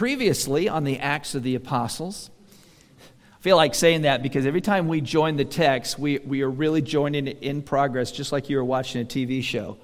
previously 0.00 0.66
on 0.66 0.84
the 0.84 0.98
Acts 0.98 1.34
of 1.34 1.42
the 1.42 1.54
Apostles. 1.54 2.30
I 3.38 3.42
feel 3.42 3.58
like 3.58 3.74
saying 3.74 4.02
that 4.02 4.22
because 4.22 4.46
every 4.46 4.62
time 4.62 4.88
we 4.88 5.02
join 5.02 5.36
the 5.36 5.44
text, 5.44 5.98
we, 5.98 6.16
we 6.20 6.40
are 6.40 6.48
really 6.48 6.80
joining 6.80 7.26
it 7.26 7.42
in 7.42 7.60
progress, 7.60 8.10
just 8.10 8.32
like 8.32 8.48
you 8.48 8.56
were 8.56 8.64
watching 8.64 9.02
a 9.02 9.04
TV 9.04 9.42
show. 9.42 9.76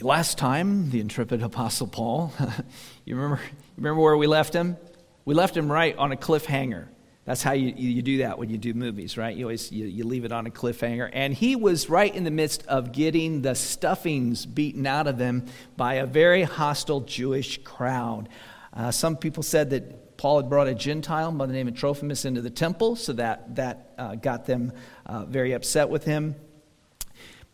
Last 0.00 0.38
time, 0.38 0.88
the 0.88 1.00
intrepid 1.00 1.42
Apostle 1.42 1.86
Paul, 1.86 2.32
you 3.04 3.14
remember, 3.14 3.42
remember 3.76 4.00
where 4.00 4.16
we 4.16 4.26
left 4.26 4.54
him? 4.54 4.78
We 5.26 5.34
left 5.34 5.54
him 5.54 5.70
right 5.70 5.94
on 5.98 6.12
a 6.12 6.16
cliffhanger. 6.16 6.86
That's 7.24 7.42
how 7.42 7.52
you, 7.52 7.72
you 7.76 8.02
do 8.02 8.18
that 8.18 8.36
when 8.38 8.50
you 8.50 8.58
do 8.58 8.74
movies, 8.74 9.16
right? 9.16 9.36
You 9.36 9.44
always 9.44 9.70
you, 9.70 9.86
you 9.86 10.04
leave 10.04 10.24
it 10.24 10.32
on 10.32 10.46
a 10.46 10.50
cliffhanger. 10.50 11.08
And 11.12 11.32
he 11.32 11.54
was 11.54 11.88
right 11.88 12.12
in 12.12 12.24
the 12.24 12.32
midst 12.32 12.66
of 12.66 12.90
getting 12.90 13.42
the 13.42 13.54
stuffings 13.54 14.44
beaten 14.44 14.86
out 14.86 15.06
of 15.06 15.18
him 15.18 15.46
by 15.76 15.94
a 15.94 16.06
very 16.06 16.42
hostile 16.42 17.00
Jewish 17.00 17.62
crowd. 17.62 18.28
Uh, 18.72 18.90
some 18.90 19.16
people 19.16 19.44
said 19.44 19.70
that 19.70 20.16
Paul 20.16 20.40
had 20.40 20.48
brought 20.48 20.66
a 20.66 20.74
Gentile 20.74 21.30
by 21.32 21.46
the 21.46 21.52
name 21.52 21.68
of 21.68 21.74
Trophimus 21.74 22.24
into 22.24 22.40
the 22.40 22.50
temple, 22.50 22.96
so 22.96 23.12
that, 23.14 23.54
that 23.56 23.92
uh, 23.98 24.14
got 24.16 24.46
them 24.46 24.72
uh, 25.06 25.24
very 25.24 25.52
upset 25.52 25.88
with 25.88 26.04
him. 26.04 26.34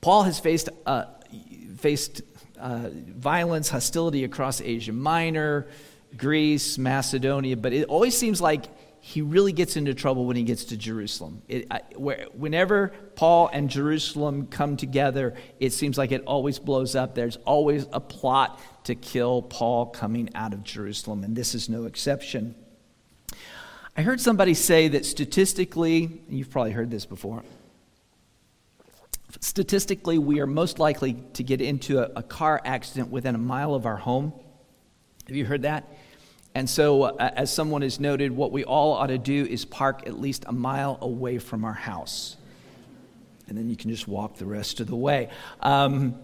Paul 0.01 0.23
has 0.23 0.39
faced, 0.39 0.69
uh, 0.87 1.05
faced 1.77 2.23
uh, 2.59 2.89
violence, 2.93 3.69
hostility 3.69 4.25
across 4.25 4.61
Asia 4.61 4.93
Minor, 4.93 5.67
Greece, 6.17 6.79
Macedonia, 6.79 7.57
but 7.57 7.73
it 7.73 7.85
always 7.85 8.17
seems 8.17 8.41
like 8.41 8.67
he 9.09 9.23
really 9.23 9.53
gets 9.53 9.79
into 9.79 9.95
trouble 9.95 10.27
when 10.27 10.37
he 10.37 10.43
gets 10.43 10.65
to 10.65 10.77
Jerusalem. 10.77 11.41
It, 11.49 11.67
I, 11.71 11.81
where, 11.97 12.27
whenever 12.35 12.89
Paul 13.15 13.49
and 13.51 13.71
Jerusalem 13.71 14.49
come 14.49 14.77
together, 14.77 15.33
it 15.59 15.73
seems 15.73 15.97
like 15.97 16.13
it 16.13 16.23
always 16.27 16.59
blows 16.59 16.95
up. 16.95 17.15
There's 17.15 17.37
always 17.47 17.87
a 17.91 18.01
plot 18.01 18.61
to 18.85 18.95
kill 18.95 19.41
Paul 19.41 19.87
coming 19.87 20.29
out 20.35 20.53
of 20.53 20.63
Jerusalem, 20.63 21.25
and 21.25 21.35
this 21.35 21.55
is 21.55 21.71
no 21.71 21.85
exception. 21.85 22.55
I 23.97 24.03
heard 24.03 24.21
somebody 24.21 24.53
say 24.53 24.89
that 24.89 25.07
statistically, 25.07 26.21
you've 26.29 26.51
probably 26.51 26.73
heard 26.73 26.91
this 26.91 27.07
before, 27.07 27.45
statistically, 29.41 30.19
we 30.19 30.41
are 30.41 30.47
most 30.47 30.79
likely 30.79 31.15
to 31.33 31.43
get 31.43 31.63
into 31.63 32.01
a, 32.01 32.11
a 32.17 32.23
car 32.23 32.61
accident 32.63 33.11
within 33.11 33.35
a 33.35 33.39
mile 33.39 33.75
of 33.75 33.87
our 33.87 33.97
home. 33.97 34.35
Have 35.29 35.35
you 35.35 35.47
heard 35.47 35.63
that? 35.63 35.89
And 36.59 36.69
so, 36.69 37.05
uh, 37.05 37.31
as 37.37 37.53
someone 37.53 37.83
has 37.83 38.01
noted, 38.01 38.33
what 38.33 38.51
we 38.51 38.65
all 38.65 38.95
ought 38.95 39.07
to 39.07 39.17
do 39.17 39.47
is 39.47 39.65
park 39.65 40.09
at 40.09 40.19
least 40.19 40.45
a 40.49 40.53
mile 40.53 40.99
away 41.01 41.39
from 41.39 41.65
our 41.65 41.73
house. 41.73 42.37
And 43.47 43.57
then 43.57 43.71
you 43.71 43.77
can 43.77 43.91
just 43.91 44.09
walk 44.09 44.39
the 44.39 44.45
rest 44.45 44.81
of 44.81 44.89
the 44.89 44.97
way. 44.97 45.29
Um, 45.61 46.19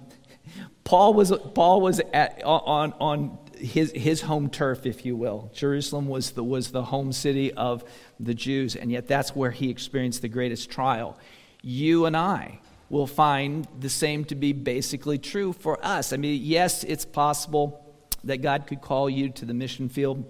Paul 0.83 1.15
was, 1.15 1.33
Paul 1.55 1.81
was 1.81 2.01
at, 2.13 2.43
on, 2.43 2.95
on 2.99 3.39
his, 3.57 3.93
his 3.93 4.23
home 4.23 4.51
turf, 4.51 4.87
if 4.87 5.07
you 5.07 5.15
will. 5.15 5.53
Jerusalem 5.55 6.09
was 6.09 6.33
the, 6.33 6.43
was 6.43 6.73
the 6.73 6.83
home 6.83 7.13
city 7.13 7.53
of 7.53 7.85
the 8.19 8.35
Jews, 8.35 8.75
and 8.75 8.91
yet 8.91 9.07
that's 9.07 9.37
where 9.37 9.53
he 9.53 9.71
experienced 9.71 10.21
the 10.21 10.29
greatest 10.29 10.69
trial. 10.69 11.17
You 11.63 12.07
and 12.07 12.17
I 12.17 12.59
will 12.91 13.07
find 13.07 13.69
the 13.79 13.89
same 13.89 14.25
to 14.25 14.35
be 14.35 14.53
basically 14.53 15.19
true 15.19 15.53
for 15.53 15.79
us. 15.81 16.13
I 16.13 16.17
mean, 16.17 16.41
yes, 16.43 16.83
it's 16.83 17.05
possible 17.05 17.84
that 18.27 18.43
God 18.43 18.67
could 18.67 18.81
call 18.81 19.09
you 19.09 19.31
to 19.31 19.45
the 19.45 19.55
mission 19.55 19.89
field. 19.89 20.25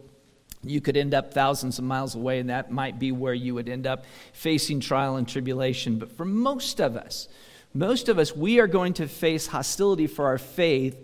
You 0.62 0.80
could 0.80 0.96
end 0.96 1.14
up 1.14 1.34
thousands 1.34 1.78
of 1.78 1.84
miles 1.84 2.14
away, 2.14 2.38
and 2.38 2.48
that 2.48 2.70
might 2.70 2.98
be 2.98 3.12
where 3.12 3.34
you 3.34 3.54
would 3.54 3.68
end 3.68 3.86
up 3.86 4.04
facing 4.32 4.80
trial 4.80 5.16
and 5.16 5.28
tribulation. 5.28 5.98
But 5.98 6.12
for 6.12 6.24
most 6.24 6.80
of 6.80 6.96
us, 6.96 7.28
most 7.74 8.08
of 8.08 8.18
us, 8.18 8.34
we 8.34 8.60
are 8.60 8.66
going 8.66 8.94
to 8.94 9.08
face 9.08 9.46
hostility 9.46 10.06
for 10.06 10.26
our 10.26 10.38
faith 10.38 10.96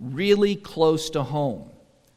really 0.00 0.56
close 0.56 1.10
to 1.10 1.22
home, 1.22 1.70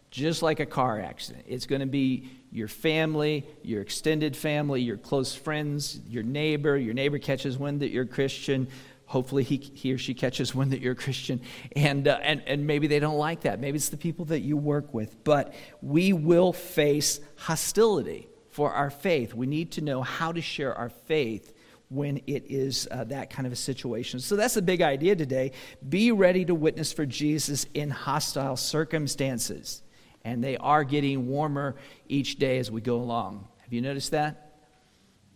just 0.09 0.41
like 0.41 0.59
a 0.59 0.65
car 0.65 0.99
accident. 0.99 1.45
It's 1.47 1.65
going 1.65 1.81
to 1.81 1.87
be 1.87 2.29
your 2.51 2.69
family, 2.69 3.45
your 3.61 3.81
extended 3.81 4.35
family, 4.35 4.81
your 4.81 4.97
close 4.97 5.35
friends, 5.35 5.99
your 6.07 6.23
neighbor. 6.23 6.77
Your 6.77 6.93
neighbor 6.93 7.19
catches 7.19 7.57
wind 7.57 7.81
that 7.81 7.89
you're 7.89 8.05
Christian. 8.05 8.67
Hopefully, 9.07 9.43
he, 9.43 9.55
he 9.57 9.93
or 9.93 9.97
she 9.97 10.13
catches 10.13 10.53
wind 10.53 10.71
that 10.73 10.81
you're 10.81 10.91
a 10.91 10.95
Christian. 10.95 11.41
And, 11.75 12.07
uh, 12.07 12.19
and, 12.21 12.43
and 12.45 12.67
maybe 12.67 12.87
they 12.87 12.99
don't 12.99 13.17
like 13.17 13.41
that. 13.41 13.59
Maybe 13.59 13.77
it's 13.77 13.89
the 13.89 13.97
people 13.97 14.25
that 14.25 14.41
you 14.41 14.57
work 14.57 14.93
with. 14.93 15.23
But 15.23 15.53
we 15.81 16.11
will 16.11 16.51
face 16.51 17.21
hostility 17.37 18.27
for 18.49 18.73
our 18.73 18.89
faith. 18.89 19.33
We 19.33 19.47
need 19.47 19.71
to 19.73 19.81
know 19.81 20.01
how 20.01 20.33
to 20.33 20.41
share 20.41 20.75
our 20.75 20.89
faith 20.89 21.53
when 21.89 22.17
it 22.27 22.45
is 22.49 22.85
uh, 22.91 23.05
that 23.05 23.29
kind 23.29 23.45
of 23.45 23.53
a 23.53 23.57
situation. 23.57 24.19
So 24.19 24.35
that's 24.35 24.55
the 24.55 24.61
big 24.61 24.81
idea 24.81 25.15
today. 25.15 25.53
Be 25.87 26.11
ready 26.11 26.43
to 26.43 26.53
witness 26.53 26.91
for 26.91 27.05
Jesus 27.05 27.65
in 27.73 27.89
hostile 27.89 28.57
circumstances. 28.57 29.83
And 30.25 30.43
they 30.43 30.57
are 30.57 30.83
getting 30.83 31.27
warmer 31.27 31.77
each 32.09 32.39
day 32.39 32.57
as 32.57 32.69
we 32.69 32.81
go 32.81 32.97
along. 32.97 33.47
Have 33.61 33.71
you 33.71 33.81
noticed 33.81 34.11
that? 34.11 34.46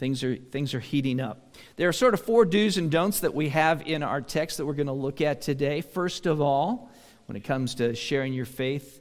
Things 0.01 0.23
are, 0.23 0.35
things 0.35 0.73
are 0.73 0.79
heating 0.79 1.19
up. 1.19 1.53
There 1.75 1.87
are 1.87 1.93
sort 1.93 2.15
of 2.15 2.21
four 2.21 2.43
do's 2.43 2.79
and 2.79 2.89
don'ts 2.89 3.19
that 3.19 3.35
we 3.35 3.49
have 3.49 3.83
in 3.85 4.01
our 4.01 4.19
text 4.19 4.57
that 4.57 4.65
we're 4.65 4.73
going 4.73 4.87
to 4.87 4.93
look 4.93 5.21
at 5.21 5.43
today. 5.43 5.81
First 5.81 6.25
of 6.25 6.41
all, 6.41 6.89
when 7.27 7.35
it 7.35 7.43
comes 7.43 7.75
to 7.75 7.93
sharing 7.93 8.33
your 8.33 8.47
faith, 8.47 8.99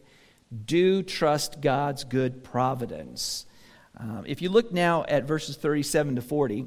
do 0.66 1.02
trust 1.02 1.62
God's 1.62 2.04
good 2.04 2.44
providence. 2.44 3.46
Um, 3.96 4.24
if 4.26 4.42
you 4.42 4.50
look 4.50 4.72
now 4.72 5.06
at 5.08 5.24
verses 5.24 5.56
37 5.56 6.16
to 6.16 6.20
40, 6.20 6.66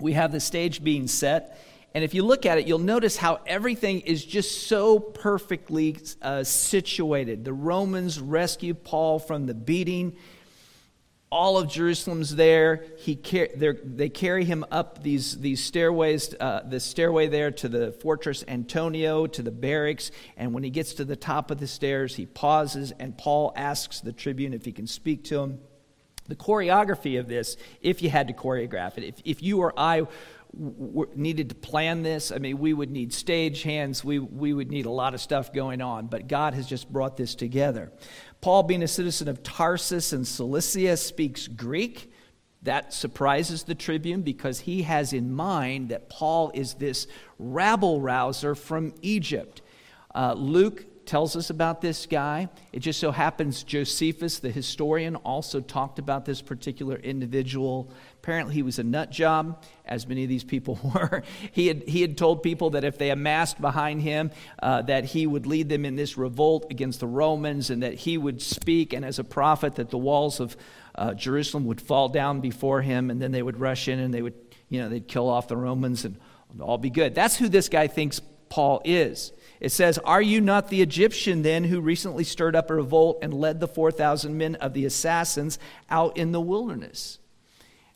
we 0.00 0.14
have 0.14 0.32
the 0.32 0.40
stage 0.40 0.82
being 0.82 1.06
set. 1.06 1.56
And 1.94 2.02
if 2.02 2.12
you 2.12 2.24
look 2.24 2.44
at 2.44 2.58
it, 2.58 2.66
you'll 2.66 2.80
notice 2.80 3.16
how 3.16 3.38
everything 3.46 4.00
is 4.00 4.24
just 4.24 4.66
so 4.66 4.98
perfectly 4.98 5.96
uh, 6.20 6.42
situated. 6.42 7.44
The 7.44 7.52
Romans 7.52 8.18
rescue 8.18 8.74
Paul 8.74 9.20
from 9.20 9.46
the 9.46 9.54
beating 9.54 10.16
all 11.30 11.58
of 11.58 11.68
Jerusalem's 11.68 12.34
there. 12.36 12.84
He 12.98 13.14
they 13.84 14.08
carry 14.08 14.44
him 14.44 14.64
up 14.70 15.02
these, 15.02 15.38
these 15.38 15.62
stairways, 15.62 16.34
uh, 16.38 16.62
the 16.68 16.80
stairway 16.80 17.26
there 17.26 17.50
to 17.50 17.68
the 17.68 17.92
fortress 17.92 18.44
Antonia, 18.46 19.26
to 19.28 19.42
the 19.42 19.50
barracks. 19.50 20.10
And 20.36 20.52
when 20.52 20.62
he 20.62 20.70
gets 20.70 20.94
to 20.94 21.04
the 21.04 21.16
top 21.16 21.50
of 21.50 21.58
the 21.58 21.66
stairs, 21.66 22.14
he 22.14 22.26
pauses, 22.26 22.92
and 22.98 23.16
Paul 23.18 23.52
asks 23.56 24.00
the 24.00 24.12
tribune 24.12 24.54
if 24.54 24.64
he 24.64 24.72
can 24.72 24.86
speak 24.86 25.24
to 25.24 25.40
him. 25.40 25.58
The 26.28 26.36
choreography 26.36 27.20
of 27.20 27.28
this, 27.28 27.56
if 27.80 28.02
you 28.02 28.10
had 28.10 28.28
to 28.28 28.34
choreograph 28.34 28.98
it, 28.98 29.04
if, 29.04 29.14
if 29.24 29.42
you 29.42 29.60
or 29.60 29.72
I 29.78 30.06
needed 30.52 31.50
to 31.50 31.54
plan 31.54 32.02
this. 32.02 32.32
I 32.32 32.38
mean, 32.38 32.58
we 32.58 32.72
would 32.72 32.90
need 32.90 33.12
stage 33.12 33.62
hands, 33.62 34.04
we, 34.04 34.18
we 34.18 34.52
would 34.52 34.70
need 34.70 34.86
a 34.86 34.90
lot 34.90 35.14
of 35.14 35.20
stuff 35.20 35.52
going 35.52 35.80
on, 35.80 36.06
but 36.06 36.28
God 36.28 36.54
has 36.54 36.66
just 36.66 36.90
brought 36.90 37.16
this 37.16 37.34
together. 37.34 37.92
Paul, 38.40 38.62
being 38.62 38.82
a 38.82 38.88
citizen 38.88 39.28
of 39.28 39.42
Tarsus 39.42 40.12
and 40.12 40.26
Cilicia, 40.26 40.96
speaks 40.96 41.48
Greek. 41.48 42.10
That 42.62 42.92
surprises 42.92 43.62
the 43.62 43.74
tribune 43.74 44.22
because 44.22 44.60
he 44.60 44.82
has 44.82 45.12
in 45.12 45.32
mind 45.32 45.90
that 45.90 46.08
Paul 46.08 46.50
is 46.54 46.74
this 46.74 47.06
rabble 47.38 48.00
rouser 48.00 48.54
from 48.54 48.94
Egypt. 49.02 49.62
Uh, 50.14 50.32
Luke 50.32 50.84
tells 51.06 51.36
us 51.36 51.50
about 51.50 51.80
this 51.80 52.06
guy. 52.06 52.48
It 52.72 52.80
just 52.80 53.00
so 53.00 53.10
happens 53.10 53.62
Josephus, 53.62 54.38
the 54.38 54.50
historian, 54.50 55.16
also 55.16 55.60
talked 55.60 55.98
about 55.98 56.24
this 56.24 56.42
particular 56.42 56.96
individual 56.96 57.90
Apparently, 58.26 58.54
he 58.54 58.62
was 58.62 58.80
a 58.80 58.82
nut 58.82 59.12
job, 59.12 59.62
as 59.84 60.08
many 60.08 60.24
of 60.24 60.28
these 60.28 60.42
people 60.42 60.80
were. 60.94 61.22
he, 61.52 61.68
had, 61.68 61.84
he 61.86 62.00
had 62.00 62.18
told 62.18 62.42
people 62.42 62.70
that 62.70 62.82
if 62.82 62.98
they 62.98 63.10
amassed 63.10 63.60
behind 63.60 64.02
him, 64.02 64.32
uh, 64.60 64.82
that 64.82 65.04
he 65.04 65.28
would 65.28 65.46
lead 65.46 65.68
them 65.68 65.84
in 65.84 65.94
this 65.94 66.18
revolt 66.18 66.66
against 66.68 66.98
the 66.98 67.06
Romans, 67.06 67.70
and 67.70 67.84
that 67.84 67.94
he 67.94 68.18
would 68.18 68.42
speak, 68.42 68.92
and 68.92 69.04
as 69.04 69.20
a 69.20 69.24
prophet, 69.24 69.76
that 69.76 69.90
the 69.90 69.98
walls 69.98 70.40
of 70.40 70.56
uh, 70.96 71.14
Jerusalem 71.14 71.66
would 71.66 71.80
fall 71.80 72.08
down 72.08 72.40
before 72.40 72.82
him, 72.82 73.12
and 73.12 73.22
then 73.22 73.30
they 73.30 73.42
would 73.42 73.60
rush 73.60 73.86
in 73.86 74.00
and 74.00 74.12
they 74.12 74.22
would, 74.22 74.34
you 74.68 74.82
know, 74.82 74.88
they'd 74.88 75.06
kill 75.06 75.28
off 75.28 75.46
the 75.46 75.56
Romans 75.56 76.04
and 76.04 76.18
all 76.60 76.78
be 76.78 76.90
good. 76.90 77.14
That's 77.14 77.36
who 77.36 77.48
this 77.48 77.68
guy 77.68 77.86
thinks 77.86 78.20
Paul 78.48 78.80
is. 78.84 79.32
It 79.60 79.72
says, 79.72 79.98
Are 79.98 80.22
you 80.22 80.40
not 80.40 80.68
the 80.68 80.82
Egyptian 80.82 81.42
then 81.42 81.64
who 81.64 81.80
recently 81.80 82.24
stirred 82.24 82.56
up 82.56 82.70
a 82.70 82.74
revolt 82.74 83.18
and 83.22 83.32
led 83.34 83.60
the 83.60 83.68
4,000 83.68 84.36
men 84.36 84.54
of 84.56 84.74
the 84.74 84.84
assassins 84.84 85.58
out 85.90 86.16
in 86.16 86.32
the 86.32 86.40
wilderness? 86.40 87.18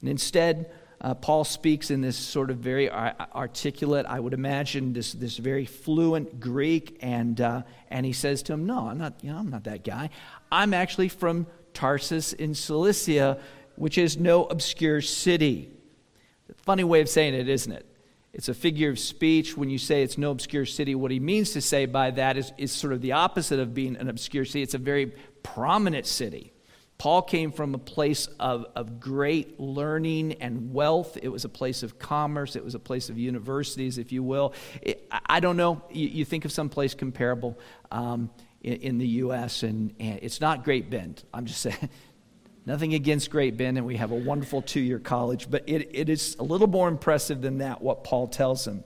And 0.01 0.09
instead, 0.09 0.71
uh, 1.01 1.15
Paul 1.15 1.45
speaks 1.45 1.91
in 1.91 2.03
this 2.03 2.17
sort 2.17 2.51
of 2.51 2.59
very 2.59 2.91
articulate, 2.91 4.05
I 4.07 4.21
would 4.21 4.35
imagine, 4.35 4.93
this, 4.93 5.13
this 5.13 5.39
very 5.39 5.65
fluent 5.65 6.41
Greek, 6.41 6.99
and, 7.01 7.41
uh, 7.41 7.63
and 7.89 8.05
he 8.05 8.13
says 8.13 8.43
to 8.45 8.53
him, 8.53 8.67
No, 8.67 8.89
I'm 8.89 8.99
not, 8.99 9.15
you 9.23 9.33
know, 9.33 9.39
I'm 9.39 9.51
not 9.51 9.65
that 9.65 9.85
guy. 9.85 10.11
I'm 10.53 10.75
actually 10.75 11.09
from 11.09 11.47
Tarsus 11.73 12.33
in 12.33 12.55
Cilicia, 12.55 13.39
which 13.77 13.97
is 13.97 14.19
no 14.19 14.45
obscure 14.45 15.01
city. 15.01 15.71
Funny 16.59 16.85
way 16.85 17.01
of 17.01 17.09
saying 17.09 17.35
it, 17.35 17.49
isn't 17.49 17.73
it? 17.73 17.87
It's 18.32 18.49
a 18.49 18.55
figure 18.55 18.91
of 18.91 18.99
speech 18.99 19.56
when 19.56 19.71
you 19.71 19.79
say 19.79 20.03
it's 20.03 20.17
no 20.17 20.31
obscure 20.31 20.65
city. 20.65 20.94
What 20.94 21.11
he 21.11 21.19
means 21.19 21.50
to 21.53 21.61
say 21.61 21.87
by 21.87 22.12
that 22.12 22.37
is, 22.37 22.53
is 22.59 22.71
sort 22.71 22.93
of 22.93 23.00
the 23.00 23.12
opposite 23.12 23.59
of 23.59 23.75
being 23.75 23.97
an 23.97 24.09
obscure 24.09 24.44
city. 24.44 24.62
It's 24.62 24.75
a 24.75 24.79
very 24.79 25.12
prominent 25.43 26.06
city. 26.06 26.53
Paul 27.00 27.23
came 27.23 27.50
from 27.50 27.75
a 27.75 27.79
place 27.79 28.27
of, 28.38 28.67
of 28.77 29.00
great 29.00 29.59
learning 29.59 30.35
and 30.35 30.73
wealth. 30.73 31.17
It 31.23 31.29
was 31.29 31.47
a 31.47 31.49
place 31.49 31.82
of 31.82 31.99
commerce. 31.99 32.56
It 32.56 32.62
was 32.62 32.75
a 32.75 32.79
place 32.79 33.09
of 33.09 33.19
universities, 33.19 33.97
if 33.97 34.12
you 34.12 34.23
will. 34.23 34.53
It, 34.83 35.11
I 35.25 35.41
don't 35.41 35.56
know. 35.56 35.83
You, 35.91 36.09
you, 36.09 36.25
think 36.26 36.44
of 36.44 36.53
some 36.53 36.69
place 36.69 36.93
comparable 36.93 37.59
um, 37.91 38.31
in, 38.61 38.75
in, 38.75 38.99
the 38.99 39.06
U.S., 39.06 39.62
and, 39.62 39.94
and, 39.99 40.19
it's 40.21 40.43
not 40.43 40.62
Great 40.62 40.91
Bend. 40.91 41.25
I'm 41.33 41.47
just 41.47 41.61
saying. 41.62 41.88
Nothing 42.67 42.95
against 42.95 43.31
Great 43.31 43.57
Bend, 43.57 43.79
and 43.79 43.87
we 43.87 43.97
have 43.97 44.11
a 44.11 44.17
wonderful 44.17 44.62
two 44.62 44.81
year 44.81 44.99
college, 44.99 45.51
but 45.51 45.65
it, 45.67 45.91
it 45.93 46.09
is 46.09 46.37
a 46.39 46.43
little 46.43 46.67
more 46.67 46.89
impressive 46.89 47.41
than 47.41 47.59
that, 47.59 47.81
what 47.81 48.05
Paul 48.05 48.29
tells 48.29 48.65
them. 48.65 48.85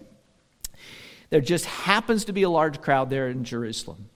There 1.31 1.41
just 1.41 1.65
happens 1.65 2.25
to 2.27 2.33
be 2.33 2.45
a 2.45 2.51
large 2.51 2.81
crowd 2.81 3.11
there 3.11 3.29
in 3.29 3.45
Jerusalem. 3.45 4.09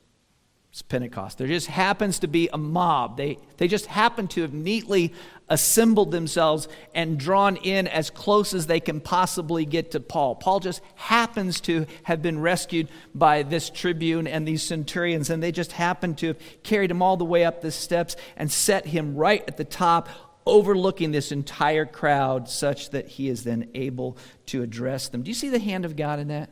It's 0.70 0.82
Pentecost. 0.82 1.38
There 1.38 1.46
just 1.46 1.66
happens 1.66 2.18
to 2.20 2.28
be 2.28 2.50
a 2.52 2.58
mob. 2.58 3.16
They, 3.16 3.38
they 3.56 3.68
just 3.68 3.86
happen 3.86 4.28
to 4.28 4.42
have 4.42 4.52
neatly 4.52 5.14
assembled 5.48 6.10
themselves 6.10 6.68
and 6.94 7.18
drawn 7.18 7.56
in 7.56 7.88
as 7.88 8.10
close 8.10 8.52
as 8.52 8.66
they 8.66 8.78
can 8.78 9.00
possibly 9.00 9.64
get 9.64 9.92
to 9.92 10.00
Paul. 10.00 10.34
Paul 10.34 10.60
just 10.60 10.82
happens 10.94 11.60
to 11.62 11.86
have 12.02 12.20
been 12.20 12.38
rescued 12.38 12.88
by 13.14 13.44
this 13.44 13.70
tribune 13.70 14.26
and 14.26 14.46
these 14.46 14.62
centurions, 14.62 15.30
and 15.30 15.42
they 15.42 15.52
just 15.52 15.72
happen 15.72 16.14
to 16.16 16.28
have 16.28 16.38
carried 16.62 16.90
him 16.90 17.00
all 17.00 17.16
the 17.16 17.24
way 17.24 17.44
up 17.46 17.62
the 17.62 17.70
steps 17.70 18.14
and 18.36 18.52
set 18.52 18.86
him 18.86 19.16
right 19.16 19.42
at 19.48 19.56
the 19.56 19.64
top, 19.64 20.10
overlooking 20.44 21.12
this 21.12 21.32
entire 21.32 21.86
crowd, 21.86 22.46
such 22.48 22.90
that 22.90 23.08
he 23.08 23.28
is 23.28 23.42
then 23.42 23.70
able 23.74 24.18
to 24.46 24.62
address 24.62 25.08
them. 25.08 25.22
Do 25.22 25.30
you 25.30 25.34
see 25.34 25.48
the 25.48 25.58
hand 25.58 25.86
of 25.86 25.96
God 25.96 26.18
in 26.18 26.28
that? 26.28 26.50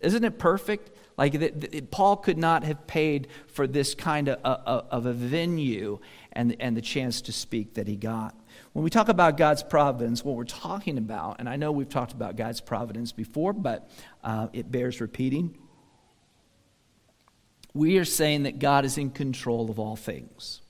Isn't 0.00 0.24
it 0.24 0.38
perfect? 0.38 0.97
Like 1.18 1.90
Paul 1.90 2.16
could 2.16 2.38
not 2.38 2.62
have 2.62 2.86
paid 2.86 3.26
for 3.48 3.66
this 3.66 3.94
kind 3.94 4.28
of, 4.28 4.38
uh, 4.44 4.82
of 4.88 5.04
a 5.04 5.12
venue 5.12 5.98
and, 6.32 6.56
and 6.60 6.76
the 6.76 6.80
chance 6.80 7.20
to 7.22 7.32
speak 7.32 7.74
that 7.74 7.88
he 7.88 7.96
got. 7.96 8.36
When 8.72 8.84
we 8.84 8.90
talk 8.90 9.08
about 9.08 9.36
God's 9.36 9.64
providence, 9.64 10.24
what 10.24 10.36
we're 10.36 10.44
talking 10.44 10.96
about, 10.96 11.40
and 11.40 11.48
I 11.48 11.56
know 11.56 11.72
we've 11.72 11.88
talked 11.88 12.12
about 12.12 12.36
God's 12.36 12.60
providence 12.60 13.10
before, 13.10 13.52
but 13.52 13.90
uh, 14.22 14.46
it 14.52 14.70
bears 14.70 15.00
repeating. 15.00 15.58
We 17.74 17.98
are 17.98 18.04
saying 18.04 18.44
that 18.44 18.60
God 18.60 18.84
is 18.84 18.96
in 18.96 19.10
control 19.10 19.70
of 19.70 19.80
all 19.80 19.96
things, 19.96 20.60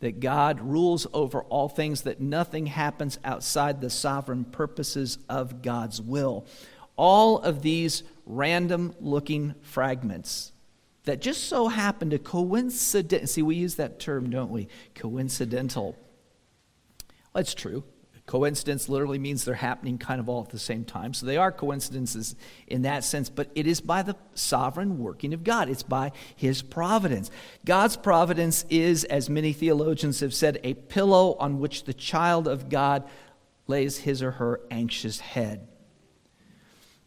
that 0.00 0.20
God 0.20 0.60
rules 0.60 1.06
over 1.14 1.42
all 1.44 1.70
things, 1.70 2.02
that 2.02 2.20
nothing 2.20 2.66
happens 2.66 3.18
outside 3.24 3.80
the 3.80 3.88
sovereign 3.88 4.44
purposes 4.44 5.16
of 5.30 5.62
God's 5.62 6.02
will. 6.02 6.44
All 6.96 7.38
of 7.38 7.62
these 7.62 8.02
random 8.26 8.94
looking 9.00 9.54
fragments 9.62 10.52
that 11.04 11.20
just 11.20 11.44
so 11.44 11.68
happen 11.68 12.10
to 12.10 12.18
coincident 12.18 13.28
see 13.28 13.42
we 13.42 13.56
use 13.56 13.76
that 13.76 13.98
term 14.00 14.30
don't 14.30 14.50
we? 14.50 14.68
Coincidental. 14.94 15.96
It's 17.34 17.54
true. 17.54 17.84
Coincidence 18.26 18.88
literally 18.88 19.18
means 19.18 19.44
they're 19.44 19.54
happening 19.54 19.98
kind 19.98 20.18
of 20.18 20.30
all 20.30 20.42
at 20.42 20.48
the 20.48 20.58
same 20.58 20.82
time. 20.82 21.12
So 21.12 21.26
they 21.26 21.36
are 21.36 21.52
coincidences 21.52 22.36
in 22.66 22.82
that 22.82 23.04
sense 23.04 23.28
but 23.28 23.50
it 23.54 23.66
is 23.66 23.82
by 23.82 24.02
the 24.02 24.16
sovereign 24.34 24.98
working 24.98 25.34
of 25.34 25.44
god. 25.44 25.68
It's 25.68 25.82
by 25.82 26.12
his 26.34 26.62
providence. 26.62 27.30
God's 27.66 27.98
providence 27.98 28.64
is 28.70 29.04
as 29.04 29.28
many 29.28 29.52
theologians 29.52 30.20
have 30.20 30.32
said 30.32 30.58
a 30.64 30.74
pillow 30.74 31.36
on 31.38 31.58
which 31.58 31.84
the 31.84 31.94
child 31.94 32.48
of 32.48 32.70
god 32.70 33.06
lays 33.66 33.98
his 33.98 34.22
or 34.22 34.32
her 34.32 34.60
anxious 34.70 35.20
head 35.20 35.68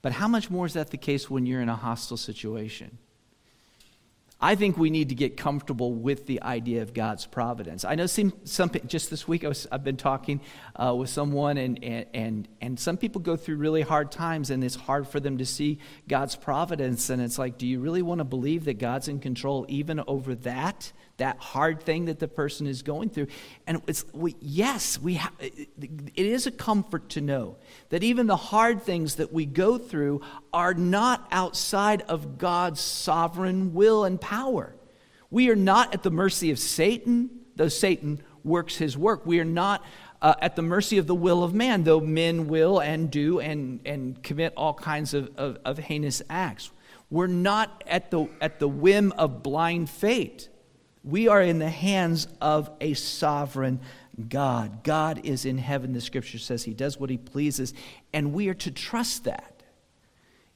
but 0.02 0.12
how 0.14 0.28
much 0.28 0.50
more 0.50 0.66
is 0.66 0.74
that 0.74 0.92
the 0.92 0.98
case 0.98 1.30
when 1.30 1.46
you're 1.46 1.62
in 1.62 1.70
a 1.70 1.76
hostile 1.76 2.18
situation? 2.18 2.98
I 4.40 4.54
think 4.54 4.78
we 4.78 4.92
need 4.92 5.10
to 5.10 5.16
get 5.16 5.36
comfortable 5.36 5.94
with 5.94 6.28
the 6.28 6.44
idea 6.44 6.84
of 6.84 6.94
God's 6.94 7.26
providence. 7.26 7.84
I 7.84 7.96
know 7.96 8.06
some, 8.06 8.34
some 8.44 8.70
just 8.86 9.10
this 9.10 9.28
week 9.28 9.44
I 9.44 9.52
have 9.72 9.84
been 9.84 9.98
talking 9.98 10.42
uh, 10.76 10.94
with 10.94 11.10
someone, 11.10 11.58
and, 11.58 11.84
and, 11.84 12.48
and 12.62 12.80
some 12.80 12.98
people 12.98 13.20
go 13.20 13.36
through 13.36 13.56
really 13.56 13.82
hard 13.82 14.12
times, 14.12 14.52
and 14.52 14.64
it's 14.64 14.76
hard 14.76 15.08
for 15.08 15.20
them 15.20 15.40
to 15.40 15.46
see 15.46 15.80
God's 16.08 16.36
providence. 16.36 17.10
And 17.10 17.20
it's 17.20 17.40
like, 17.40 17.58
do 17.58 17.66
you 17.66 17.80
really 17.80 18.04
want 18.04 18.20
to 18.20 18.26
believe 18.26 18.66
that 18.66 18.78
God's 18.78 19.08
in 19.08 19.20
control 19.20 19.66
even 19.70 20.04
over 20.06 20.36
that? 20.36 20.92
That 21.18 21.40
hard 21.40 21.82
thing 21.82 22.06
that 22.06 22.20
the 22.20 22.28
person 22.28 22.68
is 22.68 22.84
going 22.84 23.10
through. 23.10 23.28
And 23.66 23.82
it's, 23.88 24.06
we, 24.14 24.36
yes, 24.40 25.00
we 25.00 25.16
ha- 25.16 25.34
it 25.40 26.16
is 26.16 26.46
a 26.46 26.52
comfort 26.52 27.10
to 27.10 27.22
know 27.22 27.58
that 27.90 28.04
even 28.04 28.28
the 28.28 28.36
hard 28.36 28.84
things 28.84 29.16
that 29.16 29.34
we 29.34 29.46
go 29.46 29.78
through 29.78 30.22
are 30.54 30.74
not 30.74 31.28
outside 31.32 32.04
of 32.04 32.38
God's 32.38 32.80
sovereign 32.80 33.74
will 33.74 34.06
and 34.06 34.22
power. 34.22 34.76
We 35.30 35.50
are 35.50 35.56
not 35.56 35.94
at 35.94 36.04
the 36.04 36.12
mercy 36.12 36.52
of 36.52 36.60
Satan, 36.60 37.30
though 37.56 37.68
Satan 37.68 38.22
works 38.44 38.78
his 38.78 38.98
work. 38.98 39.26
We 39.26 39.40
are 39.40 39.46
not 39.46 39.84
uh, 40.22 40.36
at 40.40 40.56
the 40.56 40.62
mercy 40.62 40.98
of 40.98 41.08
the 41.08 41.16
will 41.16 41.44
of 41.44 41.54
man, 41.54 41.84
though 41.84 42.00
men 42.00 42.48
will 42.48 42.80
and 42.80 43.12
do 43.12 43.40
and, 43.40 43.80
and 43.86 44.22
commit 44.24 44.54
all 44.56 44.74
kinds 44.74 45.14
of, 45.14 45.32
of, 45.38 45.58
of 45.66 45.78
heinous 45.78 46.22
acts. 46.30 46.72
We're 47.10 47.28
not 47.28 47.84
at 47.88 48.12
the, 48.12 48.28
at 48.40 48.60
the 48.60 48.68
whim 48.68 49.14
of 49.14 49.42
blind 49.44 49.90
fate. 49.90 50.50
We 51.08 51.30
are 51.30 51.42
in 51.42 51.60
the 51.60 51.70
hands 51.70 52.28
of 52.42 52.70
a 52.82 52.94
sovereign 52.94 53.80
God. 54.28 54.84
God 54.84 55.26
is 55.26 55.46
in 55.46 55.58
heaven, 55.58 55.94
the 55.94 56.02
scripture 56.02 56.38
says. 56.38 56.64
He 56.64 56.74
does 56.74 57.00
what 57.00 57.10
he 57.10 57.18
pleases, 57.18 57.74
and 58.14 58.34
we 58.34 58.50
are 58.50 58.54
to 58.56 58.72
trust 58.72 59.24
that. 59.24 59.64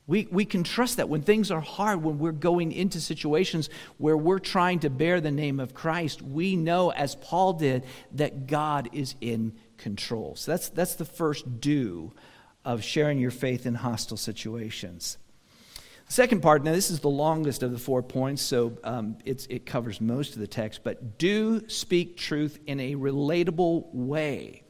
We, 0.07 0.27
we 0.29 0.43
can 0.43 0.63
trust 0.63 0.97
that 0.97 1.07
when 1.07 1.21
things 1.21 1.51
are 1.51 1.61
hard, 1.61 2.03
when 2.03 2.19
we're 2.19 2.33
going 2.33 2.73
into 2.73 2.99
situations 2.99 3.69
where 3.97 4.17
we're 4.17 4.39
trying 4.39 4.79
to 4.79 4.89
bear 4.89 5.21
the 5.21 5.31
name 5.31 5.59
of 5.59 5.73
Christ, 5.73 6.21
we 6.21 6.57
know, 6.57 6.91
as 6.91 7.15
Paul 7.15 7.53
did, 7.53 7.85
that 8.13 8.47
God 8.47 8.89
is 8.91 9.15
in 9.21 9.53
control. 9.77 10.35
So 10.35 10.51
that's, 10.51 10.67
that's 10.69 10.95
the 10.95 11.05
first 11.05 11.61
do 11.61 12.11
of 12.65 12.83
sharing 12.83 13.19
your 13.19 13.31
faith 13.31 13.65
in 13.65 13.75
hostile 13.75 14.17
situations. 14.17 15.17
Second 16.11 16.41
part, 16.41 16.65
now 16.65 16.73
this 16.73 16.91
is 16.91 16.99
the 16.99 17.09
longest 17.09 17.63
of 17.63 17.71
the 17.71 17.77
four 17.77 18.03
points, 18.03 18.41
so 18.41 18.77
um, 18.83 19.15
it 19.23 19.65
covers 19.65 20.01
most 20.01 20.33
of 20.33 20.41
the 20.41 20.47
text, 20.47 20.81
but 20.83 21.17
do 21.17 21.65
speak 21.69 22.17
truth 22.17 22.59
in 22.67 22.81
a 22.81 22.95
relatable 22.95 23.85
way. 23.93 24.63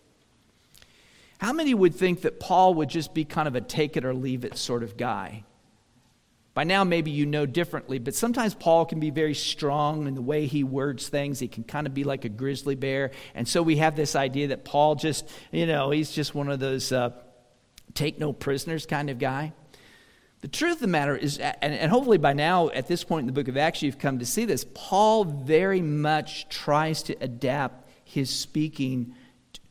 How 1.39 1.51
many 1.51 1.73
would 1.73 1.95
think 1.95 2.21
that 2.21 2.39
Paul 2.39 2.75
would 2.75 2.89
just 2.89 3.15
be 3.15 3.25
kind 3.25 3.47
of 3.47 3.55
a 3.55 3.61
take 3.61 3.97
it 3.97 4.05
or 4.05 4.13
leave 4.13 4.45
it 4.45 4.55
sort 4.55 4.83
of 4.83 4.97
guy? 4.97 5.43
By 6.53 6.63
now, 6.63 6.83
maybe 6.83 7.09
you 7.09 7.25
know 7.25 7.47
differently, 7.47 7.97
but 7.97 8.13
sometimes 8.13 8.53
Paul 8.53 8.85
can 8.85 8.99
be 8.99 9.09
very 9.09 9.33
strong 9.33 10.05
in 10.05 10.13
the 10.13 10.21
way 10.21 10.45
he 10.45 10.63
words 10.63 11.09
things. 11.09 11.39
He 11.39 11.47
can 11.47 11.63
kind 11.63 11.87
of 11.87 11.95
be 11.95 12.03
like 12.03 12.23
a 12.23 12.29
grizzly 12.29 12.75
bear. 12.75 13.09
And 13.33 13.47
so 13.47 13.63
we 13.63 13.77
have 13.77 13.95
this 13.95 14.15
idea 14.15 14.49
that 14.49 14.63
Paul 14.63 14.93
just, 14.93 15.27
you 15.51 15.65
know, 15.65 15.89
he's 15.89 16.11
just 16.11 16.35
one 16.35 16.49
of 16.49 16.59
those 16.59 16.91
uh, 16.91 17.09
take 17.95 18.19
no 18.19 18.31
prisoners 18.31 18.85
kind 18.85 19.09
of 19.09 19.17
guy. 19.17 19.53
The 20.41 20.47
truth 20.47 20.73
of 20.73 20.79
the 20.79 20.87
matter 20.87 21.15
is, 21.15 21.37
and, 21.37 21.91
hopefully 21.91 22.17
by 22.17 22.33
now, 22.33 22.69
at 22.69 22.87
this 22.87 23.03
point 23.03 23.21
in 23.21 23.27
the 23.27 23.33
book 23.33 23.47
of 23.47 23.57
Acts, 23.57 23.83
you've 23.83 23.99
come 23.99 24.19
to 24.19 24.25
see 24.25 24.45
this, 24.45 24.65
Paul 24.73 25.23
very 25.23 25.81
much 25.81 26.49
tries 26.49 27.03
to 27.03 27.15
adapt 27.21 27.87
his 28.03 28.31
speaking 28.31 29.13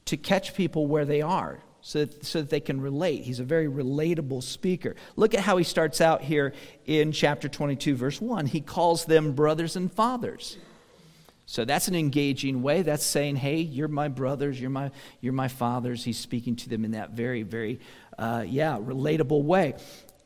to 0.06 0.16
catch 0.16 0.54
people 0.54 0.86
where 0.86 1.04
they 1.04 1.22
are 1.22 1.58
so 1.80 2.04
that, 2.04 2.24
so 2.24 2.40
that 2.40 2.50
they 2.50 2.60
can 2.60 2.80
relate. 2.80 3.22
He's 3.22 3.40
a 3.40 3.44
very 3.44 3.66
relatable 3.66 4.44
speaker. 4.44 4.94
Look 5.16 5.34
at 5.34 5.40
how 5.40 5.56
he 5.56 5.64
starts 5.64 6.00
out 6.00 6.22
here 6.22 6.52
in 6.86 7.10
chapter 7.10 7.48
22, 7.48 7.96
verse 7.96 8.20
1. 8.20 8.46
He 8.46 8.60
calls 8.60 9.04
them 9.04 9.32
brothers 9.32 9.74
and 9.74 9.92
fathers. 9.92 10.56
So 11.46 11.64
that's 11.64 11.88
an 11.88 11.96
engaging 11.96 12.62
way. 12.62 12.82
That's 12.82 13.04
saying, 13.04 13.36
hey, 13.36 13.56
you're 13.56 13.88
my 13.88 14.06
brothers, 14.06 14.60
you're 14.60 14.70
my, 14.70 14.92
you're 15.20 15.32
my 15.32 15.48
fathers. 15.48 16.04
He's 16.04 16.18
speaking 16.18 16.54
to 16.56 16.68
them 16.68 16.84
in 16.84 16.92
that 16.92 17.10
very, 17.10 17.42
very, 17.42 17.80
uh, 18.16 18.44
yeah, 18.46 18.78
relatable 18.78 19.42
way. 19.42 19.74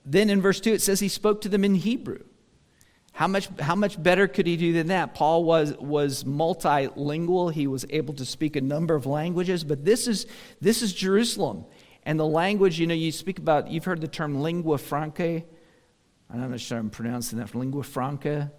Then 0.05 0.31
in 0.31 0.41
verse 0.41 0.61
2, 0.61 0.73
it 0.73 0.83
says 0.83 1.01
he 1.01 1.09
spoke 1.09 1.41
to 1.43 1.49
them 1.49 1.65
in 1.65 1.75
Hebrew. 1.75 2.23
How 3.13 3.29
much, 3.29 3.49
how 3.61 3.77
much 3.77 4.03
better 4.03 4.27
could 4.27 4.47
he 4.47 4.57
do 4.57 4.73
than 4.73 4.89
that? 4.89 5.15
Paul 5.15 5.45
was, 5.45 5.73
was 5.75 6.25
multilingual. 6.25 7.53
He 7.53 7.69
was 7.69 7.87
able 7.91 8.13
to 8.15 8.25
speak 8.25 8.57
a 8.57 8.61
number 8.61 8.97
of 8.97 9.07
languages, 9.07 9.63
but 9.63 9.85
this 9.85 10.09
is, 10.09 10.27
this 10.61 10.83
is 10.83 10.93
Jerusalem. 10.93 11.65
And 12.03 12.19
the 12.19 12.27
language, 12.27 12.81
you 12.81 12.89
know, 12.89 12.95
you 12.95 13.13
speak 13.13 13.39
about, 13.39 13.71
you've 13.71 13.85
heard 13.85 14.01
the 14.01 14.09
term 14.09 14.43
lingua 14.43 14.79
franca. 14.79 15.45
I'm 16.29 16.51
not 16.51 16.61
sure 16.61 16.77
I'm 16.77 16.91
pronouncing 16.91 17.39
that. 17.39 17.55
Lingua 17.55 17.85
franca. 17.85 18.53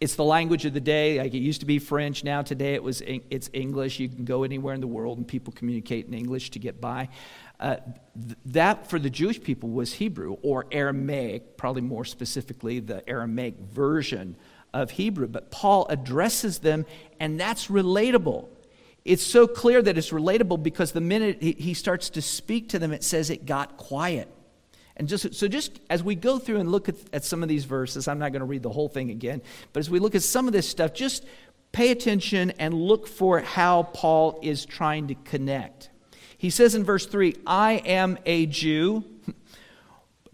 It's 0.00 0.16
the 0.16 0.24
language 0.24 0.64
of 0.64 0.74
the 0.74 0.80
day. 0.80 1.18
Like 1.18 1.32
it 1.34 1.38
used 1.38 1.60
to 1.60 1.66
be 1.66 1.78
French. 1.78 2.24
Now 2.24 2.42
today 2.42 2.74
it 2.74 2.82
was, 2.82 3.02
it's 3.02 3.50
English. 3.52 4.00
You 4.00 4.08
can 4.08 4.24
go 4.24 4.42
anywhere 4.42 4.74
in 4.74 4.80
the 4.80 4.88
world 4.88 5.18
and 5.18 5.28
people 5.28 5.52
communicate 5.52 6.06
in 6.06 6.14
English 6.14 6.50
to 6.50 6.58
get 6.58 6.80
by. 6.80 7.08
Uh, 7.60 7.76
th- 8.14 8.38
that 8.46 8.88
for 8.88 8.98
the 8.98 9.10
Jewish 9.10 9.40
people 9.40 9.68
was 9.68 9.92
Hebrew 9.94 10.38
or 10.42 10.66
Aramaic, 10.72 11.56
probably 11.56 11.82
more 11.82 12.04
specifically 12.04 12.80
the 12.80 13.08
Aramaic 13.08 13.54
version 13.58 14.34
of 14.72 14.90
Hebrew. 14.90 15.28
But 15.28 15.50
Paul 15.50 15.86
addresses 15.88 16.58
them, 16.58 16.86
and 17.20 17.38
that's 17.38 17.68
relatable. 17.68 18.48
It's 19.04 19.22
so 19.22 19.46
clear 19.46 19.82
that 19.82 19.96
it's 19.96 20.10
relatable 20.10 20.62
because 20.62 20.92
the 20.92 21.00
minute 21.00 21.38
he, 21.40 21.52
he 21.52 21.74
starts 21.74 22.10
to 22.10 22.22
speak 22.22 22.70
to 22.70 22.78
them, 22.78 22.92
it 22.92 23.04
says 23.04 23.30
it 23.30 23.46
got 23.46 23.76
quiet. 23.76 24.28
And 24.96 25.08
just 25.08 25.34
so 25.34 25.48
just 25.48 25.80
as 25.88 26.02
we 26.02 26.14
go 26.14 26.38
through 26.38 26.58
and 26.58 26.70
look 26.70 26.88
at, 26.88 26.96
at 27.12 27.24
some 27.24 27.42
of 27.42 27.48
these 27.48 27.64
verses, 27.64 28.08
I'm 28.08 28.18
not 28.18 28.32
going 28.32 28.40
to 28.40 28.46
read 28.46 28.62
the 28.62 28.70
whole 28.70 28.88
thing 28.88 29.10
again, 29.10 29.40
but 29.72 29.80
as 29.80 29.88
we 29.88 29.98
look 29.98 30.14
at 30.14 30.22
some 30.22 30.46
of 30.46 30.52
this 30.52 30.68
stuff, 30.68 30.92
just 30.92 31.24
Pay 31.72 31.92
attention 31.92 32.50
and 32.58 32.74
look 32.74 33.06
for 33.06 33.40
how 33.40 33.84
Paul 33.84 34.40
is 34.42 34.64
trying 34.64 35.08
to 35.08 35.14
connect. 35.14 35.89
He 36.40 36.48
says 36.48 36.74
in 36.74 36.84
verse 36.84 37.04
3 37.04 37.36
I 37.46 37.82
am 37.84 38.16
a 38.24 38.46
Jew, 38.46 39.04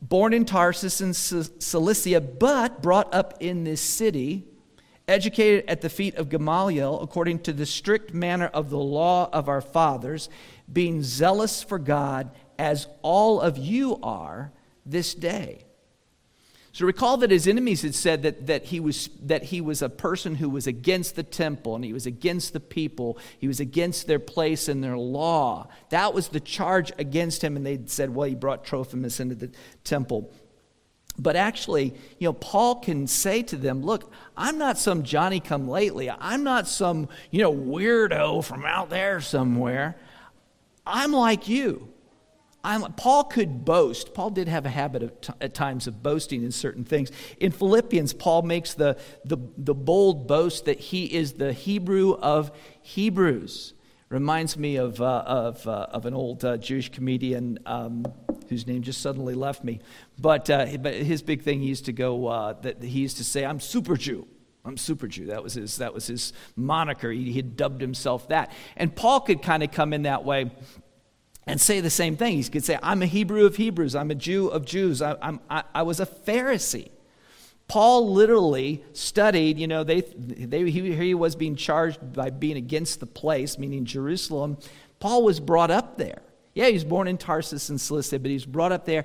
born 0.00 0.32
in 0.32 0.44
Tarsus 0.44 1.00
in 1.00 1.12
Cilicia, 1.12 2.20
but 2.20 2.80
brought 2.80 3.12
up 3.12 3.38
in 3.40 3.64
this 3.64 3.80
city, 3.80 4.44
educated 5.08 5.64
at 5.66 5.80
the 5.80 5.88
feet 5.88 6.14
of 6.14 6.28
Gamaliel 6.28 7.00
according 7.00 7.40
to 7.40 7.52
the 7.52 7.66
strict 7.66 8.14
manner 8.14 8.46
of 8.46 8.70
the 8.70 8.78
law 8.78 9.28
of 9.32 9.48
our 9.48 9.60
fathers, 9.60 10.28
being 10.72 11.02
zealous 11.02 11.64
for 11.64 11.80
God 11.80 12.30
as 12.56 12.86
all 13.02 13.40
of 13.40 13.58
you 13.58 13.98
are 14.00 14.52
this 14.84 15.12
day. 15.12 15.65
So 16.76 16.84
recall 16.84 17.16
that 17.16 17.30
his 17.30 17.48
enemies 17.48 17.80
had 17.80 17.94
said 17.94 18.24
that, 18.24 18.48
that, 18.48 18.66
he 18.66 18.80
was, 18.80 19.08
that 19.22 19.44
he 19.44 19.62
was 19.62 19.80
a 19.80 19.88
person 19.88 20.34
who 20.34 20.50
was 20.50 20.66
against 20.66 21.16
the 21.16 21.22
temple 21.22 21.74
and 21.74 21.82
he 21.82 21.94
was 21.94 22.04
against 22.04 22.52
the 22.52 22.60
people. 22.60 23.16
He 23.38 23.48
was 23.48 23.60
against 23.60 24.06
their 24.06 24.18
place 24.18 24.68
and 24.68 24.84
their 24.84 24.98
law. 24.98 25.68
That 25.88 26.12
was 26.12 26.28
the 26.28 26.38
charge 26.38 26.92
against 26.98 27.42
him. 27.42 27.56
And 27.56 27.64
they 27.64 27.80
said, 27.86 28.14
well, 28.14 28.28
he 28.28 28.34
brought 28.34 28.62
Trophimus 28.62 29.20
into 29.20 29.34
the 29.34 29.50
temple. 29.84 30.30
But 31.18 31.34
actually, 31.34 31.94
you 32.18 32.28
know, 32.28 32.34
Paul 32.34 32.74
can 32.74 33.06
say 33.06 33.42
to 33.44 33.56
them, 33.56 33.82
look, 33.82 34.12
I'm 34.36 34.58
not 34.58 34.76
some 34.76 35.02
Johnny 35.02 35.40
come 35.40 35.70
lately. 35.70 36.10
I'm 36.10 36.44
not 36.44 36.68
some, 36.68 37.08
you 37.30 37.40
know, 37.40 37.54
weirdo 37.54 38.44
from 38.44 38.66
out 38.66 38.90
there 38.90 39.22
somewhere. 39.22 39.96
I'm 40.86 41.12
like 41.12 41.48
you. 41.48 41.88
I'm, 42.66 42.82
Paul 42.94 43.22
could 43.22 43.64
boast. 43.64 44.12
Paul 44.12 44.30
did 44.30 44.48
have 44.48 44.66
a 44.66 44.70
habit 44.70 45.04
of 45.04 45.20
t- 45.20 45.32
at 45.40 45.54
times 45.54 45.86
of 45.86 46.02
boasting 46.02 46.42
in 46.42 46.50
certain 46.50 46.84
things. 46.84 47.12
In 47.38 47.52
Philippians, 47.52 48.12
Paul 48.12 48.42
makes 48.42 48.74
the, 48.74 48.98
the, 49.24 49.38
the 49.56 49.74
bold 49.74 50.26
boast 50.26 50.64
that 50.64 50.80
he 50.80 51.04
is 51.04 51.34
the 51.34 51.52
Hebrew 51.52 52.14
of 52.14 52.50
Hebrews. 52.82 53.72
Reminds 54.08 54.56
me 54.56 54.76
of, 54.76 55.00
uh, 55.00 55.22
of, 55.24 55.66
uh, 55.68 55.86
of 55.90 56.06
an 56.06 56.14
old 56.14 56.44
uh, 56.44 56.56
Jewish 56.56 56.90
comedian 56.90 57.60
um, 57.66 58.04
whose 58.48 58.66
name 58.66 58.82
just 58.82 59.00
suddenly 59.00 59.34
left 59.34 59.62
me. 59.62 59.80
But, 60.18 60.50
uh, 60.50 60.66
but 60.80 60.94
his 60.94 61.22
big 61.22 61.42
thing, 61.42 61.60
he 61.60 61.68
used 61.68 61.84
to 61.84 61.92
go, 61.92 62.26
uh, 62.26 62.54
that 62.62 62.82
he 62.82 62.98
used 62.98 63.18
to 63.18 63.24
say, 63.24 63.44
I'm 63.44 63.60
super 63.60 63.96
Jew. 63.96 64.26
I'm 64.64 64.76
super 64.76 65.06
Jew. 65.06 65.26
That 65.26 65.44
was 65.44 65.54
his, 65.54 65.76
that 65.76 65.94
was 65.94 66.08
his 66.08 66.32
moniker. 66.56 67.12
He, 67.12 67.30
he 67.30 67.34
had 67.34 67.56
dubbed 67.56 67.80
himself 67.80 68.28
that. 68.30 68.50
And 68.76 68.94
Paul 68.94 69.20
could 69.20 69.40
kind 69.40 69.62
of 69.62 69.70
come 69.70 69.92
in 69.92 70.02
that 70.02 70.24
way 70.24 70.50
and 71.46 71.60
say 71.60 71.80
the 71.80 71.90
same 71.90 72.16
thing. 72.16 72.36
He 72.36 72.44
could 72.44 72.64
say, 72.64 72.78
I'm 72.82 73.02
a 73.02 73.06
Hebrew 73.06 73.46
of 73.46 73.56
Hebrews, 73.56 73.94
I'm 73.94 74.10
a 74.10 74.14
Jew 74.14 74.48
of 74.48 74.64
Jews, 74.64 75.00
I, 75.00 75.16
I'm, 75.22 75.40
I, 75.48 75.62
I 75.74 75.82
was 75.82 76.00
a 76.00 76.06
Pharisee. 76.06 76.90
Paul 77.68 78.12
literally 78.12 78.84
studied, 78.92 79.58
you 79.58 79.66
know, 79.66 79.82
they, 79.82 80.00
they, 80.00 80.70
he, 80.70 80.94
he 80.94 81.14
was 81.14 81.34
being 81.34 81.56
charged 81.56 82.12
by 82.12 82.30
being 82.30 82.56
against 82.56 83.00
the 83.00 83.06
place, 83.06 83.58
meaning 83.58 83.84
Jerusalem. 83.84 84.58
Paul 85.00 85.24
was 85.24 85.40
brought 85.40 85.70
up 85.70 85.98
there. 85.98 86.22
Yeah, 86.54 86.66
he 86.66 86.72
was 86.74 86.84
born 86.84 87.08
in 87.08 87.18
Tarsus 87.18 87.68
in 87.68 87.78
Cilicia, 87.78 88.18
but 88.18 88.28
he 88.28 88.34
was 88.34 88.46
brought 88.46 88.72
up 88.72 88.84
there 88.84 89.04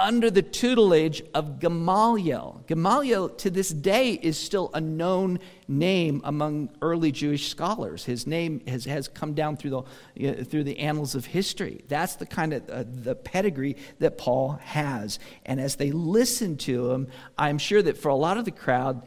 under 0.00 0.30
the 0.30 0.42
tutelage 0.42 1.22
of 1.34 1.60
Gamaliel. 1.60 2.64
Gamaliel, 2.66 3.28
to 3.28 3.50
this 3.50 3.68
day, 3.68 4.14
is 4.14 4.38
still 4.38 4.70
a 4.72 4.80
known 4.80 5.38
name 5.68 6.22
among 6.24 6.70
early 6.80 7.12
Jewish 7.12 7.48
scholars. 7.48 8.04
His 8.04 8.26
name 8.26 8.60
has, 8.66 8.86
has 8.86 9.08
come 9.08 9.34
down 9.34 9.56
through 9.56 9.70
the, 9.70 9.82
you 10.14 10.32
know, 10.32 10.42
through 10.42 10.64
the 10.64 10.78
annals 10.78 11.14
of 11.14 11.26
history. 11.26 11.84
That's 11.88 12.16
the 12.16 12.26
kind 12.26 12.54
of 12.54 12.68
uh, 12.68 12.84
the 12.86 13.14
pedigree 13.14 13.76
that 13.98 14.16
Paul 14.18 14.58
has. 14.62 15.18
And 15.44 15.60
as 15.60 15.76
they 15.76 15.92
listened 15.92 16.60
to 16.60 16.90
him, 16.90 17.08
I'm 17.36 17.58
sure 17.58 17.82
that 17.82 17.98
for 17.98 18.08
a 18.08 18.16
lot 18.16 18.38
of 18.38 18.44
the 18.44 18.50
crowd, 18.50 19.06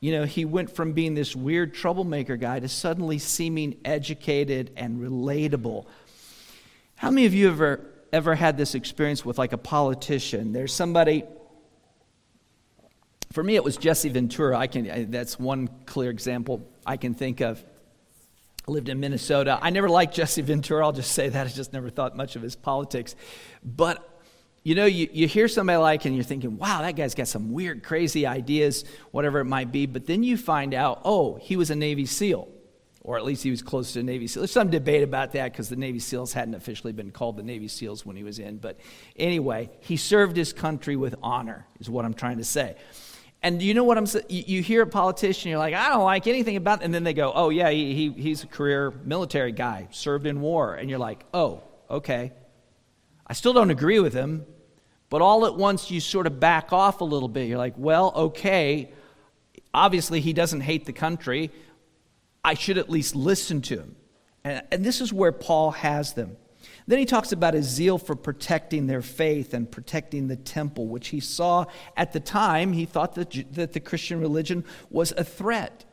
you 0.00 0.12
know, 0.12 0.24
he 0.24 0.44
went 0.44 0.74
from 0.74 0.94
being 0.94 1.14
this 1.14 1.36
weird 1.36 1.74
troublemaker 1.74 2.36
guy 2.36 2.58
to 2.58 2.68
suddenly 2.68 3.18
seeming 3.18 3.76
educated 3.84 4.72
and 4.76 4.98
relatable. 4.98 5.86
How 6.96 7.10
many 7.10 7.26
of 7.26 7.34
you 7.34 7.48
ever 7.50 7.91
ever 8.12 8.34
had 8.34 8.56
this 8.56 8.74
experience 8.74 9.24
with 9.24 9.38
like 9.38 9.52
a 9.52 9.58
politician? 9.58 10.52
There's 10.52 10.72
somebody. 10.72 11.24
For 13.32 13.42
me, 13.42 13.54
it 13.54 13.64
was 13.64 13.76
Jesse 13.76 14.08
Ventura. 14.08 14.58
I 14.58 14.66
can. 14.66 14.90
I, 14.90 15.04
that's 15.04 15.38
one 15.38 15.68
clear 15.86 16.10
example 16.10 16.68
I 16.84 16.96
can 16.96 17.14
think 17.14 17.40
of. 17.40 17.64
I 18.68 18.70
lived 18.70 18.88
in 18.88 19.00
Minnesota. 19.00 19.58
I 19.60 19.70
never 19.70 19.88
liked 19.88 20.14
Jesse 20.14 20.42
Ventura. 20.42 20.84
I'll 20.84 20.92
just 20.92 21.12
say 21.12 21.28
that. 21.28 21.46
I 21.46 21.50
just 21.50 21.72
never 21.72 21.90
thought 21.90 22.16
much 22.16 22.36
of 22.36 22.42
his 22.42 22.54
politics. 22.54 23.16
But 23.64 24.08
you 24.64 24.76
know, 24.76 24.84
you, 24.86 25.08
you 25.12 25.26
hear 25.26 25.48
somebody 25.48 25.78
like, 25.78 26.04
and 26.04 26.14
you're 26.14 26.24
thinking, 26.24 26.56
wow, 26.56 26.82
that 26.82 26.94
guy's 26.94 27.16
got 27.16 27.26
some 27.26 27.52
weird, 27.52 27.82
crazy 27.82 28.26
ideas, 28.26 28.84
whatever 29.10 29.40
it 29.40 29.44
might 29.44 29.72
be. 29.72 29.86
But 29.86 30.06
then 30.06 30.22
you 30.22 30.36
find 30.36 30.72
out, 30.72 31.00
oh, 31.04 31.34
he 31.34 31.56
was 31.56 31.70
a 31.70 31.74
Navy 31.74 32.06
SEAL 32.06 32.48
or 33.04 33.16
at 33.16 33.24
least 33.24 33.42
he 33.42 33.50
was 33.50 33.62
close 33.62 33.92
to 33.92 33.98
the 33.98 34.04
Navy 34.04 34.28
SEAL. 34.28 34.42
There's 34.42 34.52
some 34.52 34.70
debate 34.70 35.02
about 35.02 35.32
that 35.32 35.52
because 35.52 35.68
the 35.68 35.76
Navy 35.76 35.98
SEALs 35.98 36.32
hadn't 36.32 36.54
officially 36.54 36.92
been 36.92 37.10
called 37.10 37.36
the 37.36 37.42
Navy 37.42 37.66
SEALs 37.66 38.06
when 38.06 38.14
he 38.14 38.22
was 38.22 38.38
in. 38.38 38.58
But 38.58 38.78
anyway, 39.16 39.70
he 39.80 39.96
served 39.96 40.36
his 40.36 40.52
country 40.52 40.94
with 40.94 41.16
honor, 41.22 41.66
is 41.80 41.90
what 41.90 42.04
I'm 42.04 42.14
trying 42.14 42.38
to 42.38 42.44
say. 42.44 42.76
And 43.42 43.60
you 43.60 43.74
know 43.74 43.82
what 43.82 43.98
I'm 43.98 44.06
saying? 44.06 44.26
You 44.28 44.62
hear 44.62 44.82
a 44.82 44.86
politician, 44.86 45.50
you're 45.50 45.58
like, 45.58 45.74
I 45.74 45.88
don't 45.88 46.04
like 46.04 46.28
anything 46.28 46.54
about 46.54 46.80
it. 46.80 46.84
And 46.84 46.94
then 46.94 47.02
they 47.02 47.12
go, 47.12 47.32
oh, 47.34 47.48
yeah, 47.48 47.70
he, 47.70 47.92
he, 47.92 48.10
he's 48.10 48.44
a 48.44 48.46
career 48.46 48.92
military 49.04 49.50
guy, 49.50 49.88
served 49.90 50.26
in 50.26 50.40
war. 50.40 50.76
And 50.76 50.88
you're 50.88 51.00
like, 51.00 51.24
oh, 51.34 51.64
okay. 51.90 52.32
I 53.26 53.32
still 53.32 53.52
don't 53.52 53.70
agree 53.70 53.98
with 53.98 54.12
him, 54.12 54.46
but 55.10 55.22
all 55.22 55.44
at 55.46 55.56
once 55.56 55.90
you 55.90 55.98
sort 55.98 56.28
of 56.28 56.38
back 56.38 56.72
off 56.72 57.00
a 57.00 57.04
little 57.04 57.28
bit. 57.28 57.48
You're 57.48 57.58
like, 57.58 57.74
well, 57.76 58.12
okay. 58.14 58.92
Obviously, 59.74 60.20
he 60.20 60.32
doesn't 60.32 60.60
hate 60.60 60.84
the 60.84 60.92
country. 60.92 61.50
I 62.44 62.54
should 62.54 62.78
at 62.78 62.90
least 62.90 63.14
listen 63.14 63.62
to 63.62 63.76
him. 63.78 63.96
And, 64.44 64.62
and 64.70 64.84
this 64.84 65.00
is 65.00 65.12
where 65.12 65.32
Paul 65.32 65.70
has 65.72 66.14
them. 66.14 66.36
Then 66.86 66.98
he 66.98 67.04
talks 67.04 67.32
about 67.32 67.54
his 67.54 67.66
zeal 67.66 67.98
for 67.98 68.16
protecting 68.16 68.86
their 68.86 69.02
faith 69.02 69.54
and 69.54 69.70
protecting 69.70 70.28
the 70.28 70.36
temple, 70.36 70.88
which 70.88 71.08
he 71.08 71.20
saw 71.20 71.66
at 71.96 72.12
the 72.12 72.20
time, 72.20 72.72
he 72.72 72.84
thought 72.84 73.14
that, 73.14 73.54
that 73.54 73.72
the 73.72 73.80
Christian 73.80 74.20
religion 74.20 74.64
was 74.90 75.12
a 75.16 75.24
threat. 75.24 75.84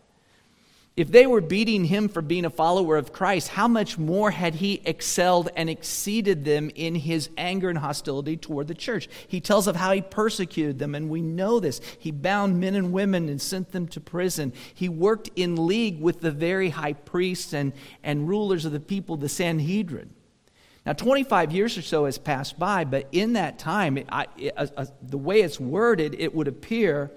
If 1.00 1.14
they 1.14 1.26
were 1.26 1.40
beating 1.40 1.86
him 1.86 2.10
for 2.10 2.22
being 2.22 2.44
a 2.44 2.50
follower 2.50 2.98
of 2.98 3.14
Christ, 3.14 3.48
how 3.48 3.70
much 3.70 3.98
more 3.98 4.32
had 4.32 4.56
he 4.56 4.82
excelled 4.84 5.48
and 5.56 5.70
exceeded 5.70 6.44
them 6.44 6.70
in 6.76 6.94
his 6.94 7.30
anger 7.38 7.70
and 7.70 7.80
hostility 7.80 8.36
toward 8.36 8.68
the 8.68 8.74
church? 8.74 9.08
He 9.26 9.40
tells 9.40 9.68
of 9.68 9.78
how 9.78 9.94
he 9.94 10.02
persecuted 10.02 10.78
them, 10.78 10.96
and 10.96 11.10
we 11.10 11.22
know 11.22 11.62
this. 11.62 11.80
He 11.98 12.12
bound 12.12 12.60
men 12.60 12.76
and 12.76 12.92
women 12.92 13.30
and 13.30 13.42
sent 13.42 13.72
them 13.72 13.88
to 13.88 14.02
prison. 14.02 14.52
He 14.74 14.90
worked 14.90 15.30
in 15.38 15.68
league 15.68 16.02
with 16.02 16.20
the 16.20 16.32
very 16.32 16.72
high 16.72 16.92
priests 16.92 17.54
and, 17.54 17.72
and 18.04 18.28
rulers 18.28 18.66
of 18.66 18.74
the 18.74 18.82
people, 18.82 19.16
the 19.16 19.30
Sanhedrin. 19.30 20.14
Now, 20.86 20.92
25 20.92 21.54
years 21.54 21.78
or 21.78 21.82
so 21.82 22.08
has 22.08 22.18
passed 22.18 22.60
by, 22.60 22.84
but 22.84 23.08
in 23.14 23.34
that 23.34 23.58
time, 23.58 23.98
it, 23.98 24.08
I, 24.12 24.28
it, 24.36 24.54
uh, 24.58 24.68
uh, 24.76 24.86
the 25.02 25.18
way 25.18 25.44
it's 25.44 25.62
worded, 25.62 26.14
it 26.20 26.36
would 26.36 26.50
appear 26.50 27.14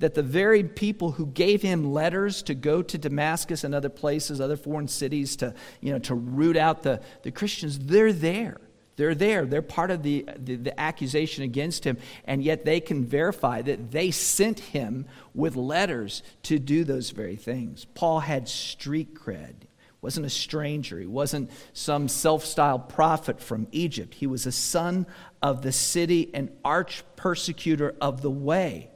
that 0.00 0.14
the 0.14 0.22
very 0.22 0.64
people 0.64 1.12
who 1.12 1.26
gave 1.26 1.62
him 1.62 1.92
letters 1.92 2.42
to 2.42 2.54
go 2.54 2.82
to 2.82 2.98
Damascus 2.98 3.64
and 3.64 3.74
other 3.74 3.88
places, 3.88 4.40
other 4.40 4.56
foreign 4.56 4.88
cities, 4.88 5.36
to, 5.36 5.54
you 5.80 5.92
know, 5.92 5.98
to 6.00 6.14
root 6.14 6.56
out 6.56 6.82
the, 6.82 7.00
the 7.22 7.30
Christians, 7.30 7.78
they're 7.78 8.12
there. 8.12 8.58
They're 8.96 9.14
there. 9.14 9.46
They're 9.46 9.62
part 9.62 9.90
of 9.90 10.02
the, 10.02 10.26
the, 10.36 10.56
the, 10.56 10.78
accusation 10.78 11.44
against 11.44 11.84
him, 11.84 11.96
and 12.24 12.42
yet 12.42 12.64
they 12.64 12.80
can 12.80 13.04
verify 13.04 13.62
that 13.62 13.90
they 13.90 14.10
sent 14.10 14.60
him 14.60 15.06
with 15.34 15.56
letters 15.56 16.22
to 16.44 16.58
do 16.58 16.84
those 16.84 17.10
very 17.10 17.36
things. 17.36 17.86
Paul 17.94 18.20
had 18.20 18.48
street 18.48 19.14
cred. 19.14 19.54
Wasn't 20.02 20.24
a 20.24 20.30
stranger. 20.30 20.98
He 20.98 21.06
wasn't 21.06 21.50
some 21.72 22.08
self 22.08 22.44
styled 22.44 22.88
prophet 22.88 23.40
from 23.40 23.68
Egypt. 23.70 24.14
He 24.14 24.26
was 24.26 24.46
a 24.46 24.52
son 24.52 25.06
of 25.42 25.62
the 25.62 25.72
city 25.72 26.30
and 26.34 26.50
arch 26.64 27.02
persecutor 27.16 27.94
of 28.00 28.22
the 28.22 28.30
way. 28.30 28.89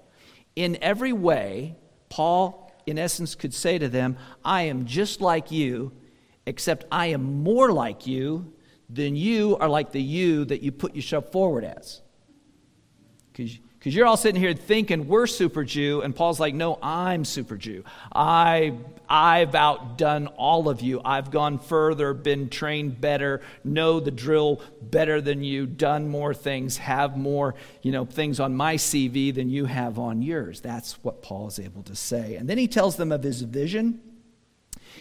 In 0.57 0.79
every 0.81 1.13
way, 1.13 1.77
Paul, 2.09 2.73
in 2.87 2.99
essence, 2.99 3.35
could 3.35 3.55
say 3.55 3.79
to 3.79 3.89
them, 3.89 4.17
I 4.45 4.63
am 4.63 4.87
just 4.87 5.21
like 5.21 5.51
you, 5.51 5.93
except 6.47 6.85
I 6.93 7.07
am 7.07 7.43
more 7.43 7.73
like 7.73 8.07
you 8.07 8.53
than 8.89 9.17
you 9.17 9.57
are 9.57 9.69
like 9.69 9.93
the 9.93 10.03
you 10.03 10.45
that 10.45 10.63
you 10.63 10.71
put 10.71 10.95
yourself 10.95 11.33
forward 11.33 11.65
as. 11.65 12.03
Because 13.33 13.59
because 13.85 13.95
you're 13.95 14.07
all 14.07 14.17
sitting 14.17 14.41
here 14.41 14.55
thinking 14.55 15.09
we're 15.09 15.27
super 15.27 15.63
Jew, 15.63 16.01
and 16.01 16.17
Paul's 16.17 16.41
like, 16.41 16.55
no, 16.55 16.79
I'm 16.83 17.23
super 17.23 17.59
Jew. 17.59 17.85
I, 18.15 18.73
I've 19.11 19.55
outdone 19.55 20.29
all 20.39 20.71
of 20.71 20.81
you. 20.81 21.03
I've 21.05 21.31
gone 21.31 21.59
further, 21.59 22.15
been 22.15 22.49
trained 22.49 22.99
better, 22.99 23.43
know 23.63 24.01
the 24.01 24.11
drill 24.11 24.63
better 24.81 25.21
than 25.21 25.45
you, 25.45 25.67
done 25.67 26.09
more 26.09 26.33
things, 26.33 26.79
have 26.79 27.19
more 27.19 27.57
you 27.83 27.93
know, 27.93 28.07
things 28.07 28.41
on 28.41 28.57
my 28.57 28.77
CV 28.77 29.35
than 29.35 29.51
you 29.51 29.67
have 29.67 29.99
on 29.99 30.23
yours. 30.23 30.63
That's 30.63 30.95
what 31.05 31.21
Paul 31.21 31.49
is 31.49 31.59
able 31.59 31.83
to 31.83 31.95
say. 31.95 32.37
And 32.37 32.49
then 32.49 32.57
he 32.57 32.69
tells 32.69 32.97
them 32.97 33.13
of 33.13 33.23
his 33.23 33.43
vision. 33.43 34.01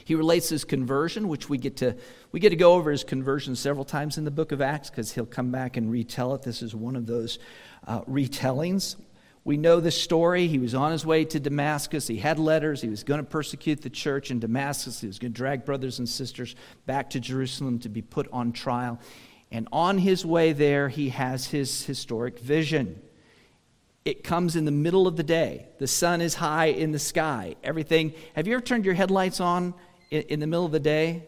He 0.04 0.16
relates 0.16 0.50
his 0.50 0.66
conversion, 0.66 1.30
which 1.30 1.48
we 1.48 1.58
get 1.58 1.78
to 1.78 1.96
we 2.34 2.40
get 2.40 2.50
to 2.50 2.56
go 2.56 2.74
over 2.74 2.92
his 2.92 3.04
conversion 3.04 3.56
several 3.56 3.86
times 3.86 4.18
in 4.18 4.26
the 4.26 4.32
book 4.32 4.52
of 4.52 4.60
Acts 4.60 4.90
because 4.90 5.14
he'll 5.14 5.26
come 5.26 5.52
back 5.52 5.78
and 5.78 5.90
retell 5.90 6.34
it. 6.34 6.42
This 6.42 6.62
is 6.62 6.76
one 6.76 6.96
of 6.96 7.06
those 7.06 7.38
uh, 7.88 8.02
retellings. 8.02 8.96
We 9.46 9.58
know 9.58 9.82
the 9.82 9.92
story. 9.92 10.48
He 10.48 10.58
was 10.58 10.74
on 10.74 10.92
his 10.92 11.06
way 11.06 11.26
to 11.26 11.40
Damascus. 11.40 12.08
He 12.08 12.18
had 12.18 12.40
letters. 12.40 12.82
He 12.82 12.88
was 12.88 13.04
going 13.04 13.20
to 13.20 13.26
persecute 13.26 13.82
the 13.82 13.90
church 13.90 14.32
in 14.32 14.40
Damascus. 14.40 15.02
He 15.02 15.08
was 15.08 15.20
going 15.20 15.34
to 15.34 15.38
drag 15.38 15.66
brothers 15.66 16.00
and 16.00 16.08
sisters 16.08 16.56
back 16.86 17.10
to 17.12 17.20
Jerusalem 17.20 17.80
to 17.80 17.90
be 17.90 18.02
put 18.02 18.28
on 18.32 18.54
trial. 18.54 19.00
And 19.52 19.68
on 19.72 19.98
his 19.98 20.26
way 20.26 20.54
there, 20.54 20.88
he 20.88 21.10
has 21.10 21.48
his 21.48 21.84
historic 21.84 22.40
vision. 22.40 23.02
It 24.06 24.24
comes 24.24 24.56
in 24.56 24.66
the 24.66 24.72
middle 24.72 25.08
of 25.08 25.18
the 25.18 25.24
day. 25.24 25.68
The 25.78 25.88
sun 25.88 26.22
is 26.22 26.36
high 26.36 26.68
in 26.68 26.92
the 26.92 27.00
sky. 27.00 27.56
Everything. 27.64 28.14
Have 28.36 28.48
you 28.48 28.54
ever 28.54 28.64
turned 28.64 28.86
your 28.86 28.96
headlights 28.96 29.40
on 29.40 29.74
in, 30.10 30.22
in 30.24 30.40
the 30.40 30.48
middle 30.48 30.66
of 30.66 30.72
the 30.72 30.80
day? 30.80 31.28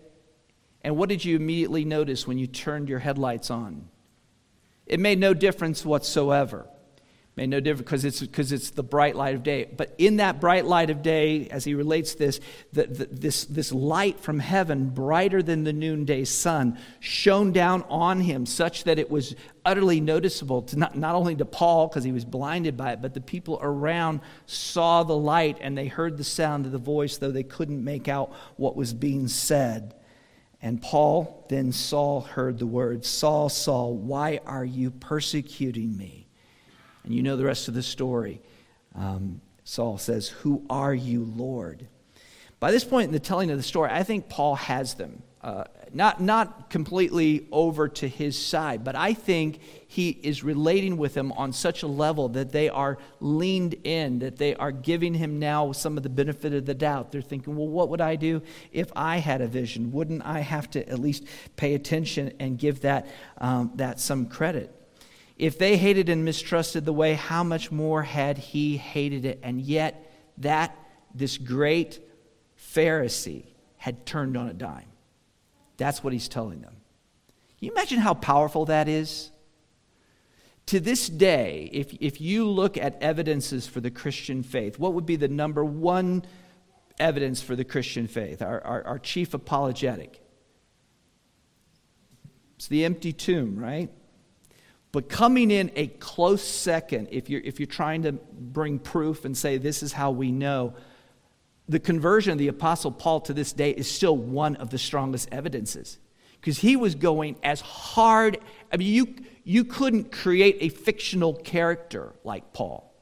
And 0.82 0.96
what 0.96 1.10
did 1.10 1.26
you 1.26 1.36
immediately 1.36 1.84
notice 1.84 2.28
when 2.28 2.38
you 2.38 2.48
turned 2.48 2.90
your 2.90 3.00
headlights 3.00 3.52
on? 3.52 3.90
It 4.86 5.00
made 5.00 5.20
no 5.20 5.34
difference 5.34 5.84
whatsoever 5.84 6.68
It 6.68 7.38
made 7.38 7.50
no 7.50 7.60
difference 7.60 7.86
because 7.86 8.06
it's, 8.06 8.20
because 8.22 8.51
it's 8.51 8.70
the 8.70 8.84
bright 8.84 9.15
light 9.15 9.36
of 9.36 9.44
day. 9.44 9.65
But 9.65 9.96
in 9.98 10.18
that 10.18 10.39
bright 10.39 10.65
light 10.65 10.89
of 10.89 11.01
day, 11.01 11.48
as 11.50 11.63
he 11.63 11.74
relates 11.74 12.13
this, 12.13 12.39
the, 12.72 12.86
the, 12.86 13.06
this, 13.12 13.46
this 13.46 13.72
light 13.72 14.20
from 14.20 14.39
heaven, 14.39 14.89
brighter 14.89 15.42
than 15.42 15.63
the 15.63 15.74
noonday 15.74 16.24
sun, 16.25 16.77
shone 17.00 17.51
down 17.51 17.84
on 17.89 18.22
him 18.22 18.46
such 18.46 18.84
that 18.84 19.00
it 19.00 19.10
was 19.10 19.36
utterly 19.65 20.00
noticeable, 20.00 20.62
to 20.62 20.77
not, 20.77 20.96
not 20.96 21.15
only 21.15 21.36
to 21.36 21.46
Paul, 21.46 21.88
because 21.88 22.04
he 22.04 22.12
was 22.12 22.24
blinded 22.24 22.77
by 22.77 22.92
it, 22.92 23.01
but 23.01 23.15
the 23.15 23.22
people 23.22 23.58
around 23.62 24.22
saw 24.46 25.01
the 25.01 25.18
light 25.18 25.58
and 25.62 25.75
they 25.75 25.88
heard 25.88 26.18
the 26.18 26.24
sound 26.24 26.68
of 26.68 26.72
the 26.72 26.77
voice, 26.77 27.18
though 27.18 27.32
they 27.32 27.44
couldn't 27.44 27.84
make 27.84 28.08
out 28.08 28.32
what 28.58 28.75
was 28.75 28.94
being 28.94 29.27
said. 29.27 29.96
And 30.65 30.81
Paul 30.81 31.45
then 31.48 31.72
Saul 31.72 32.22
heard 32.22 32.57
the 32.57 32.65
words, 32.65 33.07
Saul, 33.07 33.50
Saul, 33.50 33.93
why 33.93 34.39
are 34.48 34.65
you 34.65 34.89
persecuting 34.89 35.95
me? 35.95 36.25
And 37.03 37.13
you 37.13 37.22
know 37.22 37.38
the 37.38 37.45
rest 37.45 37.67
of 37.67 37.75
the 37.75 37.84
story. 37.84 38.41
Um, 38.95 39.41
Saul 39.63 40.00
says, 40.00 40.27
Who 40.27 40.65
are 40.67 40.95
you, 40.95 41.24
Lord? 41.24 41.86
By 42.60 42.72
this 42.72 42.84
point 42.84 43.05
in 43.05 43.12
the 43.12 43.19
telling 43.19 43.51
of 43.51 43.57
the 43.57 43.63
story, 43.63 43.91
I 43.91 44.01
think 44.01 44.27
Paul 44.27 44.55
has 44.55 44.95
them. 44.95 45.22
Uh, 45.46 45.64
not, 45.94 46.20
not 46.20 46.72
completely 46.72 47.48
over 47.52 47.88
to 47.88 48.08
his 48.08 48.36
side, 48.36 48.84
but 48.84 48.96
I 48.96 49.14
think 49.14 49.60
he 49.88 50.10
is 50.10 50.44
relating 50.44 50.98
with 50.98 51.14
them 51.14 51.32
on 51.34 51.54
such 51.54 51.84
a 51.84 51.88
level 51.88 52.30
that 52.30 52.52
they 52.52 52.68
are 52.68 52.98
leaned 53.20 53.75
in, 53.84 54.18
that 54.20 54.38
they 54.38 54.56
are 54.56 54.72
giving 54.72 55.14
him 55.14 55.38
now 55.38 55.72
some 55.72 55.98
of 55.98 56.04
the 56.04 56.10
benefit 56.10 56.52
of 56.56 56.66
the 56.66 56.74
doubt. 56.74 57.12
They're 57.12 57.22
thinking, 57.22 57.56
well, 57.56 57.68
what 57.68 57.90
would 57.90 58.02
I 58.02 58.16
do 58.16 58.42
if 58.72 58.92
I 58.96 59.18
had 59.18 59.42
a 59.42 59.46
vision? 59.46 59.92
Wouldn't 59.92 60.25
I 60.25 60.40
have 60.40 60.68
to 60.72 60.90
at 60.90 60.98
least 60.98 61.25
pay 61.58 61.75
attention 61.75 62.34
and 62.40 62.58
give 62.58 62.82
that, 62.82 63.06
um, 63.38 63.72
that 63.75 64.00
some 64.00 64.25
credit? 64.25 64.74
If 65.38 65.60
they 65.60 65.78
hated 65.78 66.10
and 66.10 66.25
mistrusted 66.25 66.86
the 66.86 66.94
way, 66.94 67.14
how 67.14 67.44
much 67.44 67.72
more 67.72 68.02
had 68.02 68.40
he 68.40 68.78
hated 68.78 69.25
it? 69.25 69.42
And 69.44 69.62
yet, 69.62 70.12
that, 70.40 70.75
this 71.14 71.38
great 71.38 72.00
Pharisee, 72.60 73.46
had 73.78 74.08
turned 74.08 74.36
on 74.36 74.48
a 74.48 74.54
dime. 74.54 74.88
That's 75.77 76.03
what 76.03 76.13
he's 76.13 76.27
telling 76.27 76.62
them. 76.62 76.74
Can 77.60 77.67
you 77.67 77.72
imagine 77.72 78.00
how 78.00 78.13
powerful 78.13 78.65
that 78.65 78.88
is? 78.88 79.32
To 80.67 80.79
this 80.79 81.08
day, 81.08 81.70
if, 81.72 81.94
if 82.00 82.20
you 82.20 82.50
look 82.50 82.77
at 82.77 83.01
evidences 83.01 83.67
for 83.67 83.82
the 83.82 83.91
Christian 83.91 84.41
faith, 84.41 84.79
what 84.79 84.94
would 84.94 85.05
be 85.05 85.15
the 85.15 85.27
number 85.27 85.63
one 85.63 86.25
evidence 87.00 87.41
for 87.41 87.55
the 87.55 87.63
Christian 87.63 88.08
faith, 88.08 88.41
our, 88.41 88.62
our, 88.62 88.84
our 88.84 89.00
chief 89.00 89.34
apologetic? 89.34 90.22
It's 92.55 92.67
the 92.67 92.86
empty 92.86 93.13
tomb, 93.13 93.60
right? 93.60 93.91
But 94.91 95.10
coming 95.10 95.51
in 95.51 95.72
a 95.75 95.88
close 95.88 96.41
second, 96.41 97.10
if 97.12 97.29
you're, 97.29 97.41
if 97.41 97.60
you're 97.60 97.67
trying 97.67 98.03
to 98.03 98.13
bring 98.13 98.79
proof 98.79 99.25
and 99.25 99.38
say 99.38 99.58
this 99.58 99.84
is 99.84 99.91
how 99.91 100.12
we 100.12 100.32
know, 100.32 100.74
the 101.67 101.79
conversion 101.79 102.31
of 102.31 102.38
the 102.38 102.48
Apostle 102.48 102.91
Paul 102.91 103.22
to 103.22 103.34
this 103.34 103.53
day 103.53 103.72
is 103.72 103.89
still 103.89 104.15
one 104.15 104.55
of 104.57 104.69
the 104.69 104.77
strongest 104.77 105.29
evidences. 105.31 105.98
Because 106.39 106.60
he 106.60 106.75
was 106.75 106.93
going 106.93 107.38
as 107.41 107.62
hard, 107.62 108.38
I 108.72 108.77
mean, 108.77 108.93
you, 108.93 109.15
you 109.43 109.63
couldn't 109.63 110.12
create 110.12 110.57
a 110.60 110.69
fictional 110.69 111.34
character 111.34 112.13
like 112.24 112.53
Paul 112.53 112.93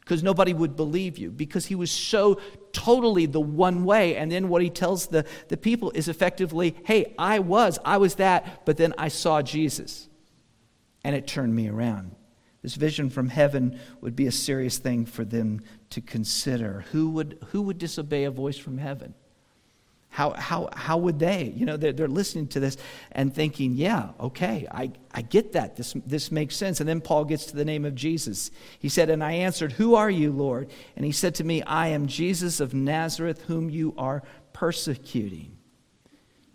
because 0.00 0.22
nobody 0.22 0.52
would 0.52 0.76
believe 0.76 1.16
you 1.16 1.30
because 1.30 1.64
he 1.66 1.74
was 1.74 1.90
so 1.90 2.40
totally 2.72 3.24
the 3.24 3.40
one 3.40 3.84
way. 3.84 4.16
And 4.16 4.30
then 4.30 4.48
what 4.48 4.60
he 4.60 4.68
tells 4.68 5.06
the, 5.06 5.24
the 5.48 5.56
people 5.56 5.90
is 5.94 6.08
effectively, 6.08 6.76
hey, 6.84 7.14
I 7.18 7.38
was, 7.38 7.78
I 7.84 7.96
was 7.96 8.16
that, 8.16 8.66
but 8.66 8.76
then 8.76 8.92
I 8.98 9.08
saw 9.08 9.40
Jesus 9.40 10.08
and 11.04 11.16
it 11.16 11.26
turned 11.26 11.54
me 11.54 11.68
around. 11.68 12.14
This 12.62 12.74
vision 12.74 13.10
from 13.10 13.28
heaven 13.28 13.78
would 14.00 14.14
be 14.14 14.26
a 14.26 14.32
serious 14.32 14.78
thing 14.78 15.04
for 15.06 15.24
them 15.24 15.62
to 15.92 16.00
consider. 16.00 16.84
Who 16.92 17.10
would, 17.10 17.38
who 17.48 17.62
would 17.62 17.78
disobey 17.78 18.24
a 18.24 18.30
voice 18.30 18.58
from 18.58 18.78
heaven? 18.78 19.14
How, 20.12 20.32
how, 20.32 20.68
how 20.74 20.98
would 20.98 21.18
they? 21.18 21.54
You 21.56 21.64
know, 21.64 21.78
they're, 21.78 21.94
they're 21.94 22.06
listening 22.06 22.48
to 22.48 22.60
this 22.60 22.76
and 23.12 23.34
thinking, 23.34 23.72
yeah, 23.72 24.10
okay, 24.20 24.66
I, 24.70 24.92
I 25.10 25.22
get 25.22 25.52
that. 25.52 25.76
This, 25.76 25.94
this 26.04 26.30
makes 26.30 26.54
sense. 26.54 26.80
And 26.80 26.88
then 26.88 27.00
Paul 27.00 27.24
gets 27.24 27.46
to 27.46 27.56
the 27.56 27.64
name 27.64 27.86
of 27.86 27.94
Jesus. 27.94 28.50
He 28.78 28.90
said, 28.90 29.08
And 29.08 29.24
I 29.24 29.32
answered, 29.32 29.72
Who 29.72 29.94
are 29.94 30.10
you, 30.10 30.30
Lord? 30.30 30.68
And 30.96 31.06
he 31.06 31.12
said 31.12 31.34
to 31.36 31.44
me, 31.44 31.62
I 31.62 31.88
am 31.88 32.08
Jesus 32.08 32.60
of 32.60 32.74
Nazareth, 32.74 33.44
whom 33.46 33.70
you 33.70 33.94
are 33.96 34.22
persecuting. 34.52 35.56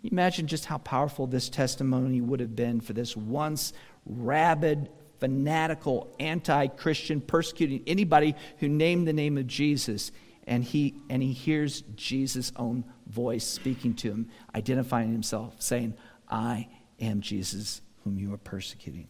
Imagine 0.04 0.46
just 0.46 0.66
how 0.66 0.78
powerful 0.78 1.26
this 1.26 1.48
testimony 1.48 2.20
would 2.20 2.38
have 2.38 2.54
been 2.54 2.80
for 2.80 2.92
this 2.92 3.16
once 3.16 3.72
rabid, 4.06 4.88
fanatical, 5.20 6.14
anti 6.18 6.66
Christian, 6.68 7.20
persecuting 7.20 7.82
anybody 7.86 8.34
who 8.58 8.68
named 8.68 9.06
the 9.06 9.12
name 9.12 9.38
of 9.38 9.46
Jesus. 9.46 10.12
And 10.46 10.64
he, 10.64 10.94
and 11.10 11.22
he 11.22 11.32
hears 11.32 11.82
Jesus' 11.94 12.52
own 12.56 12.84
voice 13.06 13.44
speaking 13.44 13.94
to 13.96 14.10
him, 14.10 14.28
identifying 14.54 15.12
himself, 15.12 15.54
saying, 15.58 15.94
I 16.28 16.68
am 17.00 17.20
Jesus 17.20 17.82
whom 18.04 18.18
you 18.18 18.32
are 18.32 18.38
persecuting. 18.38 19.08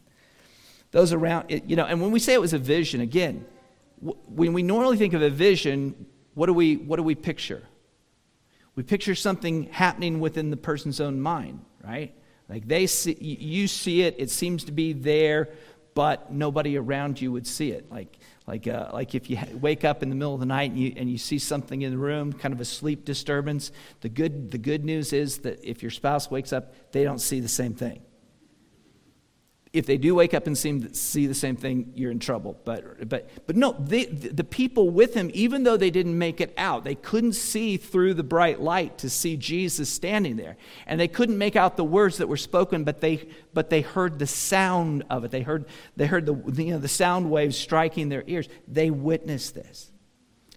Those 0.91 1.13
around, 1.13 1.51
you 1.67 1.77
know, 1.77 1.85
and 1.85 2.01
when 2.01 2.11
we 2.11 2.19
say 2.19 2.33
it 2.33 2.41
was 2.41 2.55
a 2.55 2.59
vision, 2.59 3.01
again, 3.01 3.45
when 4.01 4.53
we 4.53 4.63
normally 4.63 4.97
think 4.97 5.13
of 5.15 5.23
a 5.23 5.31
vision, 5.31 6.07
what 6.35 6.47
do 6.47 6.53
we, 6.55 6.77
what 6.77 6.97
do 6.97 7.03
we 7.03 7.15
picture? 7.15 7.63
We 8.75 8.83
picture 8.83 9.15
something 9.15 9.65
happening 9.65 10.21
within 10.21 10.51
the 10.51 10.57
person's 10.57 11.01
own 11.01 11.21
mind, 11.21 11.65
right? 11.85 12.15
Like 12.49 12.67
they 12.67 12.87
see, 12.87 13.17
you 13.21 13.69
see 13.69 14.03
it, 14.03 14.15
it 14.19 14.31
seems 14.31 14.65
to 14.65 14.73
be 14.73 14.93
there, 14.93 15.51
but 15.99 16.31
nobody 16.31 16.79
around 16.79 17.21
you 17.21 17.33
would 17.33 17.45
see 17.45 17.73
it. 17.73 17.91
Like, 17.91 18.19
like, 18.47 18.69
uh, 18.69 18.91
like 18.93 19.17
if 19.17 19.29
you 19.29 19.37
wake 19.61 19.85
up 19.85 20.01
in 20.01 20.11
the 20.11 20.15
middle 20.15 20.33
of 20.33 20.39
the 20.39 20.47
night 20.47 20.71
and 20.71 20.79
you, 20.79 20.95
and 20.97 21.11
you 21.11 21.19
see 21.19 21.41
something 21.41 21.83
in 21.83 21.91
the 21.91 21.99
room, 21.99 22.33
kind 22.33 22.55
of 22.55 22.61
a 22.61 22.65
sleep 22.65 23.05
disturbance, 23.05 23.73
the 24.03 24.09
good, 24.09 24.53
the 24.53 24.59
good 24.59 24.85
news 24.85 25.13
is 25.13 25.39
that 25.39 25.59
if 25.69 25.83
your 25.83 25.91
spouse 25.91 26.31
wakes 26.31 26.53
up, 26.53 26.73
they 26.93 27.03
don't 27.03 27.19
see 27.19 27.41
the 27.41 27.49
same 27.49 27.75
thing 27.75 28.01
if 29.73 29.87
they 29.87 29.99
do 29.99 30.15
wake 30.15 30.33
up 30.33 30.47
and 30.47 30.57
seem 30.57 30.93
see 30.95 31.27
the 31.27 31.35
same 31.35 31.57
thing, 31.57 31.93
you're 31.95 32.11
in 32.11 32.19
trouble. 32.19 32.59
But, 32.65 33.09
but, 33.09 33.29
but 33.47 33.57
no, 33.57 33.73
they, 33.79 34.07
the 34.07 34.45
people 34.45 34.91
with 34.91 35.15
him, 35.15 35.31
even 35.35 35.63
though 35.65 35.77
they 35.77 35.91
didn't 35.91 36.17
make 36.17 36.41
it 36.41 36.55
out, 36.57 36.85
they 36.85 36.95
couldn't 36.95 37.35
see 37.35 37.77
through 37.77 38.15
the 38.15 38.23
bright 38.23 38.61
light 38.61 38.99
to 38.99 39.11
see 39.11 39.37
Jesus 39.37 39.91
standing 39.91 40.37
there. 40.37 40.57
And 40.87 40.99
they 40.99 41.09
couldn't 41.09 41.37
make 41.37 41.55
out 41.55 41.77
the 41.77 41.85
words 41.85 42.19
that 42.19 42.29
were 42.29 42.39
spoken, 42.39 42.85
but 42.85 43.01
they, 43.01 43.29
but 43.53 43.69
they 43.69 43.83
heard 43.83 44.19
the 44.19 44.27
sound 44.27 45.05
of 45.11 45.25
it. 45.25 45.31
They 45.31 45.43
heard, 45.43 45.67
they 45.97 46.07
heard 46.07 46.25
the, 46.25 46.63
you 46.63 46.73
know, 46.73 46.79
the 46.79 46.89
sound 46.89 47.31
waves 47.31 47.57
striking 47.57 48.09
their 48.09 48.25
ears. 48.27 48.49
They 48.67 48.91
witnessed 48.91 49.55
this. 49.55 49.91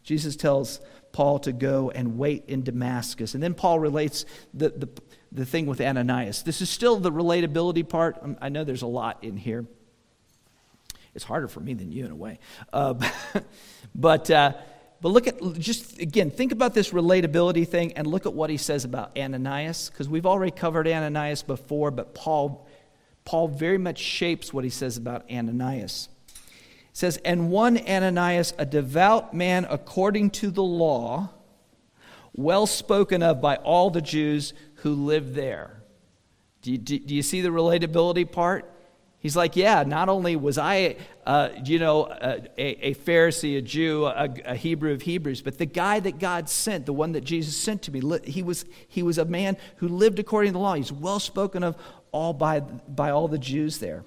Jesus 0.04 0.36
tells 0.36 0.80
Paul 1.12 1.40
to 1.40 1.52
go 1.52 1.90
and 1.92 2.18
wait 2.18 2.46
in 2.48 2.64
Damascus. 2.64 3.34
And 3.34 3.44
then 3.44 3.54
Paul 3.54 3.80
relates 3.80 4.26
the, 4.54 4.70
the, 4.70 4.90
the 5.32 5.46
thing 5.46 5.66
with 5.66 5.80
Ananias. 5.80 6.44
This 6.44 6.62
is 6.62 6.70
still 6.70 6.98
the 6.98 7.12
relatability 7.12 7.88
part. 7.88 8.18
Um, 8.22 8.38
I 8.42 8.50
know 8.50 8.64
there's 8.64 8.82
a 8.82 8.88
lot 8.88 9.24
in 9.24 9.38
here. 9.38 9.66
It's 11.14 11.24
harder 11.24 11.48
for 11.48 11.60
me 11.60 11.74
than 11.74 11.92
you 11.92 12.06
in 12.06 12.12
a 12.12 12.16
way. 12.16 12.40
Uh, 12.72 12.96
but, 13.96 14.30
uh, 14.30 14.54
but 15.02 15.10
look 15.10 15.28
at, 15.28 15.42
just 15.58 16.00
again, 16.00 16.32
think 16.32 16.52
about 16.52 16.74
this 16.74 16.92
relatability 16.92 17.68
thing 17.68 17.94
and 17.94 18.08
look 18.08 18.26
at 18.26 18.34
what 18.34 18.50
he 18.50 18.58
says 18.58 18.86
about 18.86 19.18
Ananias, 19.18 19.90
because 19.90 20.08
we've 20.08 20.26
already 20.26 20.52
covered 20.52 20.88
Ananias 20.88 21.44
before, 21.44 21.92
but 21.92 22.14
Paul, 22.14 22.68
Paul 23.26 23.48
very 23.48 23.78
much 23.78 24.00
shapes 24.00 24.54
what 24.54 24.64
he 24.64 24.70
says 24.70 24.98
about 24.98 25.30
Ananias. 25.32 26.10
It 26.28 26.38
says, 26.94 27.18
And 27.24 27.50
one 27.50 27.78
Ananias, 27.78 28.54
a 28.58 28.66
devout 28.66 29.34
man 29.34 29.66
according 29.70 30.32
to 30.32 30.52
the 30.52 30.64
law, 30.64 31.30
well 32.34 32.66
spoken 32.66 33.22
of 33.24 33.42
by 33.42 33.56
all 33.58 33.90
the 33.90 34.02
Jews 34.02 34.54
who 34.82 34.94
lived 34.94 35.36
there. 35.36 35.82
Do 36.62 36.72
you, 36.72 36.78
do, 36.78 37.00
do 37.00 37.16
you 37.16 37.24
see 37.24 37.42
the 37.42 37.50
relatability 37.50 38.32
part? 38.32 38.72
He's 39.20 39.36
like, 39.36 39.56
yeah, 39.56 39.84
not 39.84 40.10
only 40.10 40.36
was 40.36 40.58
I, 40.58 40.96
uh, 41.28 41.50
you 41.64 41.78
know, 41.78 42.08
a, 42.08 42.50
a, 42.58 42.96
Pharisee, 42.96 43.60
a 43.60 43.62
Jew, 43.62 44.06
a, 44.06 44.30
a, 44.46 44.56
Hebrew 44.56 44.94
of 44.94 45.04
Hebrews, 45.04 45.44
but 45.44 45.60
the 45.60 45.68
guy 45.68 46.00
that 46.00 46.18
God 46.18 46.50
sent, 46.50 46.88
the 46.88 46.94
one 46.94 47.12
that 47.12 47.22
Jesus 47.24 47.56
sent 47.56 47.84
to 47.84 47.92
me, 47.92 48.02
he 48.24 48.42
was, 48.42 48.66
he 48.88 49.04
was 49.04 49.20
a 49.20 49.26
man 49.26 49.58
who 49.76 49.88
lived 49.88 50.18
according 50.18 50.50
to 50.50 50.54
the 50.54 50.60
law. 50.60 50.74
He's 50.74 50.92
well 50.92 51.20
spoken 51.20 51.64
of 51.64 51.76
all 52.12 52.34
by, 52.34 52.62
by 52.62 53.12
all 53.12 53.28
the 53.28 53.38
Jews 53.38 53.78
there. 53.78 54.04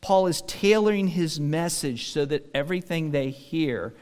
Paul 0.00 0.28
is 0.28 0.40
tailoring 0.42 1.08
his 1.08 1.38
message 1.38 2.08
so 2.10 2.24
that 2.24 2.50
everything 2.54 3.10
they 3.10 3.28
hear 3.28 3.94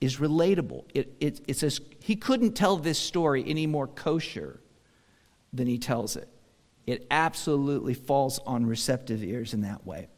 is 0.00 0.16
relatable. 0.16 0.84
It, 0.94 1.14
it, 1.20 1.40
it 1.46 1.56
says 1.58 1.82
he 2.00 2.16
couldn't 2.16 2.52
tell 2.52 2.78
this 2.78 2.98
story 2.98 3.44
any 3.46 3.66
more 3.66 3.86
kosher 3.86 4.60
than 5.54 5.66
he 5.66 5.78
tells 5.78 6.16
it. 6.16 6.28
It 6.86 7.06
absolutely 7.10 7.94
falls 7.94 8.38
on 8.40 8.66
receptive 8.66 9.22
ears 9.22 9.54
in 9.54 9.62
that 9.62 9.86
way. 9.86 10.08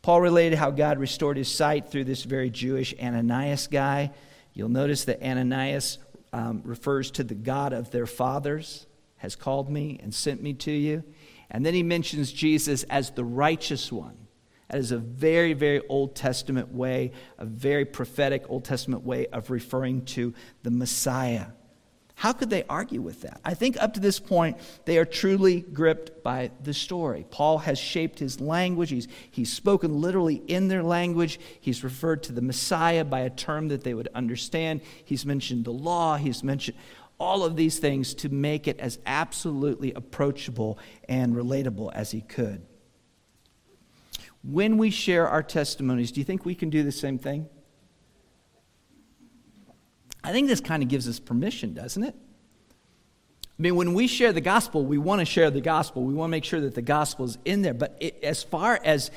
Paul 0.00 0.20
related 0.20 0.58
how 0.58 0.70
God 0.70 0.98
restored 0.98 1.36
his 1.36 1.52
sight 1.52 1.90
through 1.90 2.04
this 2.04 2.22
very 2.22 2.50
Jewish 2.50 2.94
Ananias 3.02 3.66
guy. 3.66 4.12
You'll 4.54 4.68
notice 4.68 5.04
that 5.04 5.22
Ananias 5.22 5.98
um, 6.32 6.62
refers 6.64 7.10
to 7.12 7.24
the 7.24 7.34
God 7.34 7.72
of 7.72 7.90
their 7.90 8.06
fathers, 8.06 8.86
has 9.16 9.36
called 9.36 9.68
me 9.68 9.98
and 10.02 10.14
sent 10.14 10.42
me 10.42 10.54
to 10.54 10.70
you. 10.70 11.04
And 11.50 11.64
then 11.64 11.74
he 11.74 11.82
mentions 11.82 12.32
Jesus 12.32 12.84
as 12.84 13.10
the 13.10 13.24
righteous 13.24 13.90
one. 13.90 14.16
That 14.68 14.78
is 14.78 14.92
a 14.92 14.98
very, 14.98 15.54
very 15.54 15.80
Old 15.88 16.14
Testament 16.14 16.72
way, 16.72 17.12
a 17.38 17.46
very 17.46 17.84
prophetic 17.84 18.44
Old 18.48 18.64
Testament 18.64 19.02
way 19.02 19.26
of 19.26 19.50
referring 19.50 20.04
to 20.06 20.34
the 20.62 20.70
Messiah. 20.70 21.46
How 22.18 22.32
could 22.32 22.50
they 22.50 22.64
argue 22.68 23.00
with 23.00 23.22
that? 23.22 23.40
I 23.44 23.54
think 23.54 23.80
up 23.80 23.94
to 23.94 24.00
this 24.00 24.18
point, 24.18 24.56
they 24.86 24.98
are 24.98 25.04
truly 25.04 25.60
gripped 25.60 26.24
by 26.24 26.50
the 26.64 26.74
story. 26.74 27.24
Paul 27.30 27.58
has 27.58 27.78
shaped 27.78 28.18
his 28.18 28.40
language. 28.40 28.90
He's, 28.90 29.06
he's 29.30 29.52
spoken 29.52 30.00
literally 30.00 30.42
in 30.48 30.66
their 30.66 30.82
language. 30.82 31.38
He's 31.60 31.84
referred 31.84 32.24
to 32.24 32.32
the 32.32 32.42
Messiah 32.42 33.04
by 33.04 33.20
a 33.20 33.30
term 33.30 33.68
that 33.68 33.84
they 33.84 33.94
would 33.94 34.08
understand. 34.16 34.80
He's 35.04 35.24
mentioned 35.24 35.64
the 35.64 35.70
law. 35.70 36.16
He's 36.16 36.42
mentioned 36.42 36.76
all 37.20 37.44
of 37.44 37.54
these 37.54 37.78
things 37.78 38.14
to 38.14 38.28
make 38.30 38.66
it 38.66 38.80
as 38.80 38.98
absolutely 39.06 39.92
approachable 39.92 40.80
and 41.08 41.36
relatable 41.36 41.92
as 41.94 42.10
he 42.10 42.22
could. 42.22 42.66
When 44.42 44.76
we 44.76 44.90
share 44.90 45.28
our 45.28 45.44
testimonies, 45.44 46.10
do 46.10 46.18
you 46.18 46.24
think 46.24 46.44
we 46.44 46.56
can 46.56 46.68
do 46.68 46.82
the 46.82 46.90
same 46.90 47.20
thing? 47.20 47.48
I 50.28 50.32
think 50.32 50.46
this 50.46 50.60
kind 50.60 50.82
of 50.82 50.90
gives 50.90 51.08
us 51.08 51.18
permission, 51.18 51.72
doesn't 51.72 52.02
it? 52.02 52.14
I 52.14 53.62
mean, 53.62 53.76
when 53.76 53.94
we 53.94 54.06
share 54.06 54.30
the 54.30 54.42
gospel, 54.42 54.84
we 54.84 54.98
want 54.98 55.20
to 55.20 55.24
share 55.24 55.50
the 55.50 55.62
gospel. 55.62 56.02
We 56.04 56.12
want 56.12 56.28
to 56.28 56.32
make 56.32 56.44
sure 56.44 56.60
that 56.60 56.74
the 56.74 56.82
gospel 56.82 57.24
is 57.24 57.38
in 57.46 57.62
there. 57.62 57.72
But 57.72 57.96
it, 57.98 58.22
as 58.22 58.42
far 58.42 58.78
as 58.84 59.10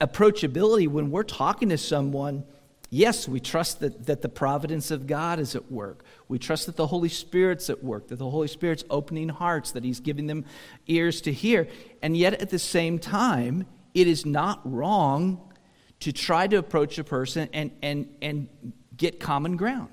approachability, 0.00 0.88
when 0.88 1.10
we're 1.10 1.24
talking 1.24 1.68
to 1.68 1.76
someone, 1.76 2.42
yes, 2.88 3.28
we 3.28 3.38
trust 3.38 3.80
that, 3.80 4.06
that 4.06 4.22
the 4.22 4.30
providence 4.30 4.90
of 4.90 5.06
God 5.06 5.40
is 5.40 5.54
at 5.54 5.70
work. 5.70 6.06
We 6.26 6.38
trust 6.38 6.64
that 6.64 6.76
the 6.76 6.86
Holy 6.86 7.10
Spirit's 7.10 7.68
at 7.68 7.84
work, 7.84 8.08
that 8.08 8.16
the 8.16 8.30
Holy 8.30 8.48
Spirit's 8.48 8.82
opening 8.88 9.28
hearts, 9.28 9.72
that 9.72 9.84
He's 9.84 10.00
giving 10.00 10.26
them 10.26 10.46
ears 10.86 11.20
to 11.20 11.32
hear. 11.34 11.68
And 12.00 12.16
yet, 12.16 12.32
at 12.40 12.48
the 12.48 12.58
same 12.58 12.98
time, 12.98 13.66
it 13.92 14.06
is 14.06 14.24
not 14.24 14.62
wrong 14.64 15.52
to 16.00 16.12
try 16.12 16.46
to 16.46 16.56
approach 16.56 16.98
a 16.98 17.04
person 17.04 17.50
and, 17.52 17.72
and, 17.82 18.08
and 18.22 18.48
get 18.96 19.20
common 19.20 19.58
ground 19.58 19.90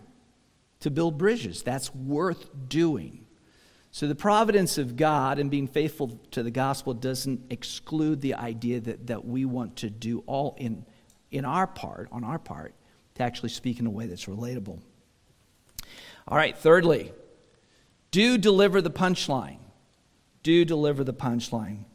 to 0.83 0.91
build 0.91 1.17
bridges. 1.17 1.63
That's 1.63 1.93
worth 1.95 2.49
doing. 2.67 3.25
So, 3.91 4.07
the 4.07 4.15
providence 4.15 4.77
of 4.77 4.97
God 4.97 5.39
and 5.39 5.49
being 5.49 5.67
faithful 5.67 6.19
to 6.31 6.43
the 6.43 6.51
gospel 6.51 6.93
doesn't 6.93 7.41
exclude 7.49 8.21
the 8.21 8.35
idea 8.35 8.81
that, 8.81 9.07
that 9.07 9.25
we 9.25 9.45
want 9.45 9.77
to 9.77 9.89
do 9.89 10.23
all 10.25 10.55
in, 10.57 10.85
in 11.31 11.45
our 11.45 11.67
part, 11.67 12.09
on 12.11 12.23
our 12.23 12.39
part, 12.39 12.73
to 13.15 13.23
actually 13.23 13.49
speak 13.49 13.79
in 13.79 13.85
a 13.85 13.89
way 13.89 14.07
that's 14.07 14.25
relatable. 14.25 14.81
All 16.27 16.37
right, 16.37 16.57
thirdly, 16.57 17.13
do 18.11 18.37
deliver 18.37 18.81
the 18.81 18.91
punchline. 18.91 19.59
Do 20.41 20.65
deliver 20.65 21.03
the 21.03 21.13
punchline. 21.13 21.85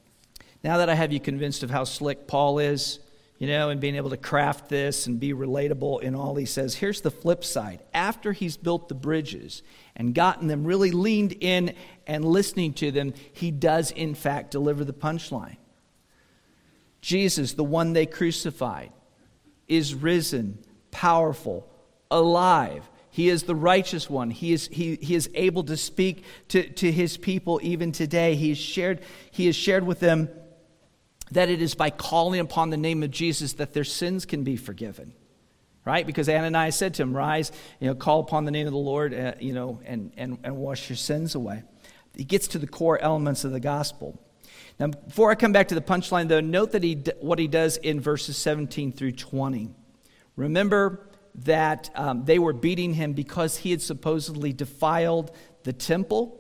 Now 0.64 0.79
that 0.79 0.88
I 0.88 0.94
have 0.94 1.12
you 1.12 1.20
convinced 1.20 1.62
of 1.62 1.70
how 1.70 1.85
slick 1.85 2.27
Paul 2.27 2.59
is, 2.59 3.01
you 3.38 3.46
know, 3.46 3.70
and 3.70 3.81
being 3.81 3.94
able 3.94 4.11
to 4.11 4.16
craft 4.16 4.68
this 4.68 5.07
and 5.07 5.20
be 5.20 5.33
relatable 5.33 6.03
in 6.03 6.16
all 6.16 6.35
he 6.35 6.44
says. 6.44 6.74
Here's 6.74 7.01
the 7.01 7.11
flip 7.11 7.44
side. 7.44 7.81
After 7.94 8.33
he's 8.33 8.57
built 8.57 8.88
the 8.88 8.96
bridges 8.96 9.62
and 9.94 10.12
gotten 10.12 10.48
them 10.48 10.64
really 10.64 10.90
leaned 10.90 11.37
in 11.40 11.74
and 12.07 12.24
listening 12.24 12.72
to 12.74 12.90
them, 12.90 13.14
he 13.33 13.53
does, 13.53 13.92
in 13.92 14.14
fact, 14.14 14.51
deliver 14.51 14.85
the 14.85 14.92
punchline. 14.92 15.57
Jesus, 17.01 17.53
the 17.53 17.62
one 17.62 17.92
they 17.92 18.07
crucified, 18.07 18.92
is 19.68 19.94
risen, 19.94 20.59
powerful, 20.90 21.68
alive. 22.11 22.88
He 23.11 23.29
is 23.29 23.44
the 23.44 23.55
righteous 23.55 24.11
one. 24.11 24.31
He 24.31 24.53
is, 24.53 24.66
he, 24.66 24.96
he 24.96 25.14
is 25.14 25.31
able 25.35 25.62
to 25.64 25.77
speak 25.77 26.24
to, 26.48 26.68
to 26.70 26.90
his 26.90 27.16
people 27.16 27.61
even 27.62 27.92
today. 27.92 28.35
He 28.35 28.48
has 28.48 28.59
shared, 28.59 29.01
he 29.31 29.46
has 29.46 29.55
shared 29.55 29.87
with 29.87 30.01
them 30.01 30.29
that 31.33 31.49
it 31.49 31.61
is 31.61 31.75
by 31.75 31.91
calling 31.91 32.41
upon 32.41 32.71
the 32.71 32.77
name 32.77 33.03
of 33.03 33.11
Jesus 33.11 33.55
that 33.55 33.73
their 33.73 33.85
sins 33.85 34.25
can 34.25 34.45
be 34.45 34.57
forgiven. 34.57 35.12
Right? 35.85 36.07
Because 36.07 36.29
Ananias 36.29 36.77
said 36.77 36.95
to 36.95 37.03
him, 37.03 37.17
Rise, 37.17 37.51
you 37.81 37.87
know, 37.87 37.95
call 37.95 38.21
upon 38.21 38.45
the 38.45 38.51
name 38.51 38.67
of 38.67 38.73
the 38.73 38.79
Lord, 38.79 39.14
uh, 39.14 39.33
you 39.41 39.55
know, 39.55 39.81
and, 39.87 40.12
and, 40.19 40.38
and 40.45 40.57
wash 40.57 40.91
your 40.91 40.97
sins 40.97 41.35
away. 41.35 41.62
He 42.14 42.25
gets 42.25 42.49
to 42.49 42.59
the 42.59 42.67
core 42.67 42.99
elements 42.99 43.45
of 43.45 43.53
the 43.53 43.61
gospel. 43.61 44.21
Now, 44.79 44.88
before 44.88 45.31
I 45.31 45.35
come 45.35 45.53
back 45.53 45.69
to 45.69 45.75
the 45.75 45.81
punchline, 45.81 46.29
though, 46.29 46.41
note 46.41 46.73
that 46.73 46.83
he, 46.83 47.03
what 47.21 47.38
he 47.38 47.49
does 47.49 47.79
in 47.79 48.01
verses 48.01 48.37
17 48.37 48.93
through 48.93 49.12
20. 49.12 49.71
Remember 50.37 51.09
that 51.45 51.91
um, 51.95 52.25
they 52.25 52.38
were 52.38 52.53
beating 52.53 52.95
him 52.95 53.12
because 53.12 53.57
he 53.59 53.71
had 53.71 53.81
supposedly 53.81 54.53
defiled 54.53 55.31
the 55.64 55.73
temple 55.73 56.38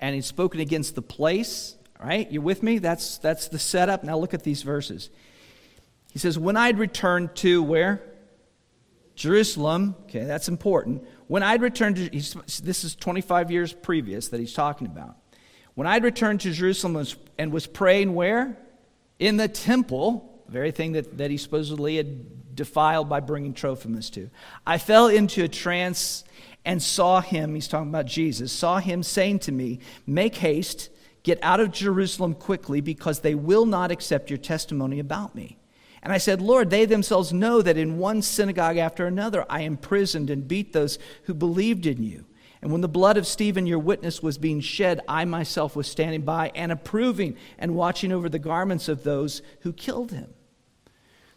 and 0.00 0.14
he'd 0.14 0.24
spoken 0.24 0.60
against 0.60 0.94
the 0.94 1.02
place 1.02 1.76
right? 2.02 2.30
You 2.30 2.40
with 2.40 2.62
me? 2.62 2.78
That's, 2.78 3.18
that's 3.18 3.48
the 3.48 3.58
setup. 3.58 4.04
Now 4.04 4.18
look 4.18 4.34
at 4.34 4.42
these 4.42 4.62
verses. 4.62 5.10
He 6.12 6.18
says, 6.18 6.38
When 6.38 6.56
I'd 6.56 6.78
returned 6.78 7.34
to 7.36 7.62
where? 7.62 8.02
Jerusalem. 9.14 9.94
Okay, 10.04 10.24
that's 10.24 10.48
important. 10.48 11.04
When 11.26 11.42
I'd 11.42 11.62
returned 11.62 11.96
to, 11.96 12.10
this 12.10 12.84
is 12.84 12.94
25 12.94 13.50
years 13.50 13.72
previous 13.72 14.28
that 14.28 14.40
he's 14.40 14.54
talking 14.54 14.86
about. 14.86 15.16
When 15.74 15.86
I'd 15.86 16.04
returned 16.04 16.40
to 16.42 16.52
Jerusalem 16.52 17.04
and 17.38 17.52
was 17.52 17.66
praying 17.66 18.14
where? 18.14 18.56
In 19.18 19.36
the 19.36 19.48
temple, 19.48 20.42
the 20.46 20.52
very 20.52 20.70
thing 20.70 20.92
that, 20.92 21.18
that 21.18 21.30
he 21.30 21.36
supposedly 21.36 21.96
had 21.96 22.54
defiled 22.54 23.08
by 23.08 23.20
bringing 23.20 23.54
Trophimus 23.54 24.10
to. 24.10 24.30
I 24.66 24.78
fell 24.78 25.08
into 25.08 25.42
a 25.42 25.48
trance 25.48 26.24
and 26.64 26.82
saw 26.82 27.20
him, 27.20 27.54
he's 27.54 27.68
talking 27.68 27.88
about 27.88 28.06
Jesus, 28.06 28.52
saw 28.52 28.78
him 28.78 29.02
saying 29.02 29.40
to 29.40 29.52
me, 29.52 29.80
Make 30.06 30.36
haste 30.36 30.90
Get 31.24 31.40
out 31.42 31.58
of 31.58 31.72
Jerusalem 31.72 32.34
quickly 32.34 32.80
because 32.80 33.20
they 33.20 33.34
will 33.34 33.66
not 33.66 33.90
accept 33.90 34.30
your 34.30 34.36
testimony 34.36 35.00
about 35.00 35.34
me. 35.34 35.58
And 36.02 36.12
I 36.12 36.18
said, 36.18 36.42
Lord, 36.42 36.68
they 36.68 36.84
themselves 36.84 37.32
know 37.32 37.62
that 37.62 37.78
in 37.78 37.98
one 37.98 38.20
synagogue 38.20 38.76
after 38.76 39.06
another 39.06 39.46
I 39.48 39.62
imprisoned 39.62 40.28
and 40.28 40.46
beat 40.46 40.74
those 40.74 40.98
who 41.24 41.34
believed 41.34 41.86
in 41.86 42.02
you. 42.02 42.26
And 42.60 42.70
when 42.70 42.82
the 42.82 42.88
blood 42.88 43.16
of 43.16 43.26
Stephen, 43.26 43.66
your 43.66 43.78
witness, 43.78 44.22
was 44.22 44.38
being 44.38 44.60
shed, 44.60 45.00
I 45.08 45.24
myself 45.24 45.74
was 45.74 45.86
standing 45.86 46.22
by 46.22 46.52
and 46.54 46.70
approving 46.70 47.36
and 47.58 47.74
watching 47.74 48.12
over 48.12 48.28
the 48.28 48.38
garments 48.38 48.88
of 48.88 49.02
those 49.02 49.40
who 49.60 49.72
killed 49.72 50.12
him. 50.12 50.32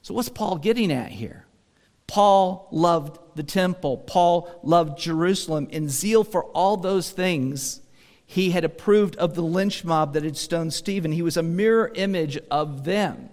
So, 0.01 0.13
what's 0.13 0.29
Paul 0.29 0.57
getting 0.57 0.91
at 0.91 1.11
here? 1.11 1.45
Paul 2.07 2.69
loved 2.71 3.19
the 3.35 3.43
temple. 3.43 3.97
Paul 3.97 4.49
loved 4.63 4.97
Jerusalem. 4.97 5.67
In 5.69 5.89
zeal 5.89 6.23
for 6.23 6.45
all 6.45 6.77
those 6.77 7.09
things, 7.09 7.81
he 8.29 8.51
had 8.51 8.65
approved 8.65 9.15
of 9.15 9.35
the 9.35 9.41
lynch 9.41 9.85
mob 9.85 10.13
that 10.13 10.23
had 10.23 10.35
stoned 10.35 10.73
Stephen. 10.73 11.13
He 11.13 11.21
was 11.21 11.37
a 11.37 11.41
mirror 11.41 11.89
image 11.95 12.37
of 12.51 12.83
them. 12.83 13.29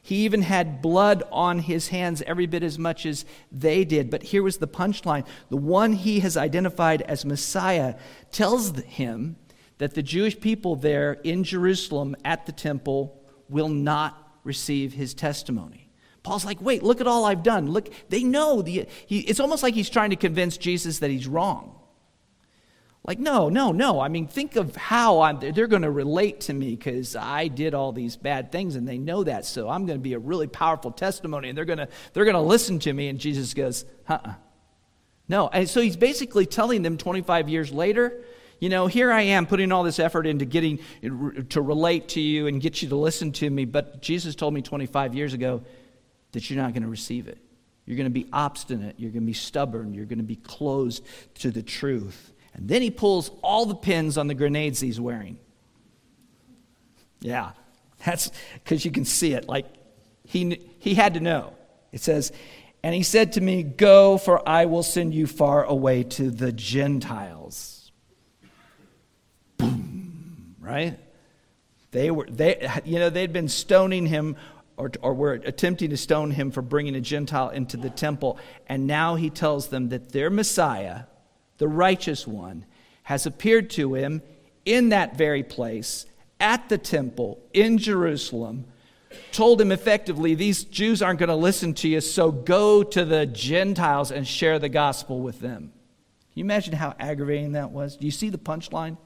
He 0.00 0.24
even 0.24 0.40
had 0.40 0.80
blood 0.80 1.22
on 1.30 1.58
his 1.58 1.88
hands 1.88 2.22
every 2.22 2.46
bit 2.46 2.62
as 2.62 2.78
much 2.78 3.04
as 3.04 3.26
they 3.52 3.84
did. 3.84 4.10
But 4.10 4.22
here 4.22 4.42
was 4.42 4.56
the 4.56 4.66
punchline 4.66 5.26
the 5.50 5.58
one 5.58 5.92
he 5.92 6.20
has 6.20 6.38
identified 6.38 7.02
as 7.02 7.26
Messiah 7.26 7.94
tells 8.32 8.76
him 8.80 9.36
that 9.76 9.94
the 9.94 10.02
Jewish 10.02 10.40
people 10.40 10.76
there 10.76 11.12
in 11.22 11.44
Jerusalem 11.44 12.16
at 12.24 12.46
the 12.46 12.52
temple 12.52 13.22
will 13.50 13.68
not 13.68 14.40
receive 14.44 14.94
his 14.94 15.12
testimony. 15.12 15.90
Paul's 16.22 16.46
like, 16.46 16.62
wait, 16.62 16.82
look 16.82 17.02
at 17.02 17.06
all 17.06 17.26
I've 17.26 17.42
done. 17.42 17.70
Look, 17.70 17.90
they 18.08 18.24
know. 18.24 18.62
The, 18.62 18.86
he, 19.06 19.20
it's 19.20 19.40
almost 19.40 19.62
like 19.62 19.74
he's 19.74 19.90
trying 19.90 20.10
to 20.10 20.16
convince 20.16 20.56
Jesus 20.56 21.00
that 21.00 21.10
he's 21.10 21.28
wrong. 21.28 21.79
Like, 23.02 23.18
no, 23.18 23.48
no, 23.48 23.72
no. 23.72 23.98
I 23.98 24.08
mean, 24.08 24.26
think 24.26 24.56
of 24.56 24.76
how 24.76 25.22
I'm, 25.22 25.40
they're 25.40 25.66
going 25.66 25.82
to 25.82 25.90
relate 25.90 26.42
to 26.42 26.52
me 26.52 26.76
because 26.76 27.16
I 27.16 27.48
did 27.48 27.72
all 27.72 27.92
these 27.92 28.16
bad 28.16 28.52
things 28.52 28.76
and 28.76 28.86
they 28.86 28.98
know 28.98 29.24
that. 29.24 29.46
So 29.46 29.70
I'm 29.70 29.86
going 29.86 29.98
to 29.98 30.02
be 30.02 30.12
a 30.12 30.18
really 30.18 30.46
powerful 30.46 30.90
testimony 30.90 31.48
and 31.48 31.56
they're 31.56 31.64
going 31.64 31.78
to, 31.78 31.88
they're 32.12 32.26
going 32.26 32.34
to 32.34 32.42
listen 32.42 32.78
to 32.80 32.92
me. 32.92 33.08
And 33.08 33.18
Jesus 33.18 33.54
goes, 33.54 33.86
uh 34.08 34.18
uh 34.22 34.34
No. 35.28 35.48
And 35.48 35.68
so 35.68 35.80
he's 35.80 35.96
basically 35.96 36.44
telling 36.44 36.82
them 36.82 36.98
25 36.98 37.48
years 37.48 37.72
later, 37.72 38.22
you 38.58 38.68
know, 38.68 38.86
here 38.86 39.10
I 39.10 39.22
am 39.22 39.46
putting 39.46 39.72
all 39.72 39.82
this 39.82 39.98
effort 39.98 40.26
into 40.26 40.44
getting 40.44 40.80
to 41.48 41.62
relate 41.62 42.08
to 42.10 42.20
you 42.20 42.46
and 42.46 42.60
get 42.60 42.82
you 42.82 42.90
to 42.90 42.96
listen 42.96 43.32
to 43.32 43.48
me. 43.48 43.64
But 43.64 44.02
Jesus 44.02 44.34
told 44.34 44.52
me 44.52 44.60
25 44.60 45.14
years 45.14 45.32
ago 45.32 45.62
that 46.32 46.50
you're 46.50 46.62
not 46.62 46.74
going 46.74 46.82
to 46.82 46.88
receive 46.88 47.28
it. 47.28 47.38
You're 47.86 47.96
going 47.96 48.04
to 48.04 48.10
be 48.10 48.26
obstinate. 48.30 48.96
You're 48.98 49.10
going 49.10 49.22
to 49.22 49.26
be 49.26 49.32
stubborn. 49.32 49.94
You're 49.94 50.04
going 50.04 50.18
to 50.18 50.24
be 50.24 50.36
closed 50.36 51.02
to 51.36 51.50
the 51.50 51.62
truth. 51.62 52.29
And 52.54 52.68
then 52.68 52.82
he 52.82 52.90
pulls 52.90 53.30
all 53.42 53.66
the 53.66 53.74
pins 53.74 54.18
on 54.18 54.26
the 54.26 54.34
grenades 54.34 54.80
he's 54.80 55.00
wearing. 55.00 55.38
Yeah, 57.20 57.50
that's 58.04 58.30
because 58.54 58.84
you 58.84 58.90
can 58.90 59.04
see 59.04 59.34
it. 59.34 59.48
Like, 59.48 59.66
He, 60.24 60.60
he 60.78 60.94
had 60.94 61.14
to 61.14 61.20
know. 61.20 61.54
It 61.92 62.00
says, 62.00 62.32
And 62.82 62.94
he 62.94 63.02
said 63.02 63.32
to 63.32 63.40
me, 63.40 63.62
Go, 63.62 64.18
for 64.18 64.46
I 64.48 64.64
will 64.66 64.82
send 64.82 65.14
you 65.14 65.26
far 65.26 65.64
away 65.64 66.04
to 66.04 66.30
the 66.30 66.52
Gentiles. 66.52 67.92
Boom, 69.58 70.56
right? 70.60 70.98
They 71.90 72.10
were, 72.10 72.26
they, 72.26 72.70
you 72.84 72.98
know, 72.98 73.10
they'd 73.10 73.32
been 73.32 73.48
stoning 73.48 74.06
him 74.06 74.36
or, 74.76 74.90
or 75.02 75.12
were 75.12 75.32
attempting 75.34 75.90
to 75.90 75.96
stone 75.96 76.30
him 76.30 76.50
for 76.50 76.62
bringing 76.62 76.94
a 76.94 77.00
Gentile 77.00 77.50
into 77.50 77.76
the 77.76 77.90
temple. 77.90 78.38
And 78.66 78.86
now 78.86 79.16
he 79.16 79.28
tells 79.28 79.68
them 79.68 79.90
that 79.90 80.12
their 80.12 80.30
Messiah, 80.30 81.02
the 81.60 81.68
righteous 81.68 82.26
one, 82.26 82.64
has 83.04 83.26
appeared 83.26 83.70
to 83.70 83.94
him 83.94 84.22
in 84.64 84.88
that 84.88 85.16
very 85.16 85.42
place 85.42 86.06
at 86.40 86.68
the 86.70 86.78
temple 86.78 87.38
in 87.52 87.76
Jerusalem. 87.76 88.64
Told 89.30 89.60
him 89.60 89.70
effectively, 89.70 90.34
These 90.34 90.64
Jews 90.64 91.02
aren't 91.02 91.18
going 91.18 91.28
to 91.28 91.36
listen 91.36 91.74
to 91.74 91.88
you, 91.88 92.00
so 92.00 92.32
go 92.32 92.82
to 92.82 93.04
the 93.04 93.26
Gentiles 93.26 94.10
and 94.10 94.26
share 94.26 94.58
the 94.58 94.70
gospel 94.70 95.20
with 95.20 95.40
them. 95.40 95.72
Can 96.32 96.38
you 96.38 96.44
imagine 96.44 96.72
how 96.72 96.94
aggravating 96.98 97.52
that 97.52 97.72
was? 97.72 97.96
Do 97.96 98.06
you 98.06 98.12
see 98.12 98.30
the 98.30 98.38
punchline? 98.38 98.96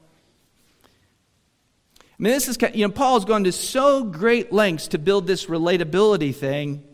I 1.97 2.17
mean, 2.17 2.31
this 2.31 2.47
is, 2.47 2.57
you 2.73 2.87
know, 2.87 2.93
Paul's 2.93 3.25
gone 3.25 3.43
to 3.43 3.51
so 3.51 4.05
great 4.05 4.53
lengths 4.53 4.87
to 4.89 4.97
build 4.97 5.27
this 5.27 5.47
relatability 5.47 6.33
thing, 6.33 6.85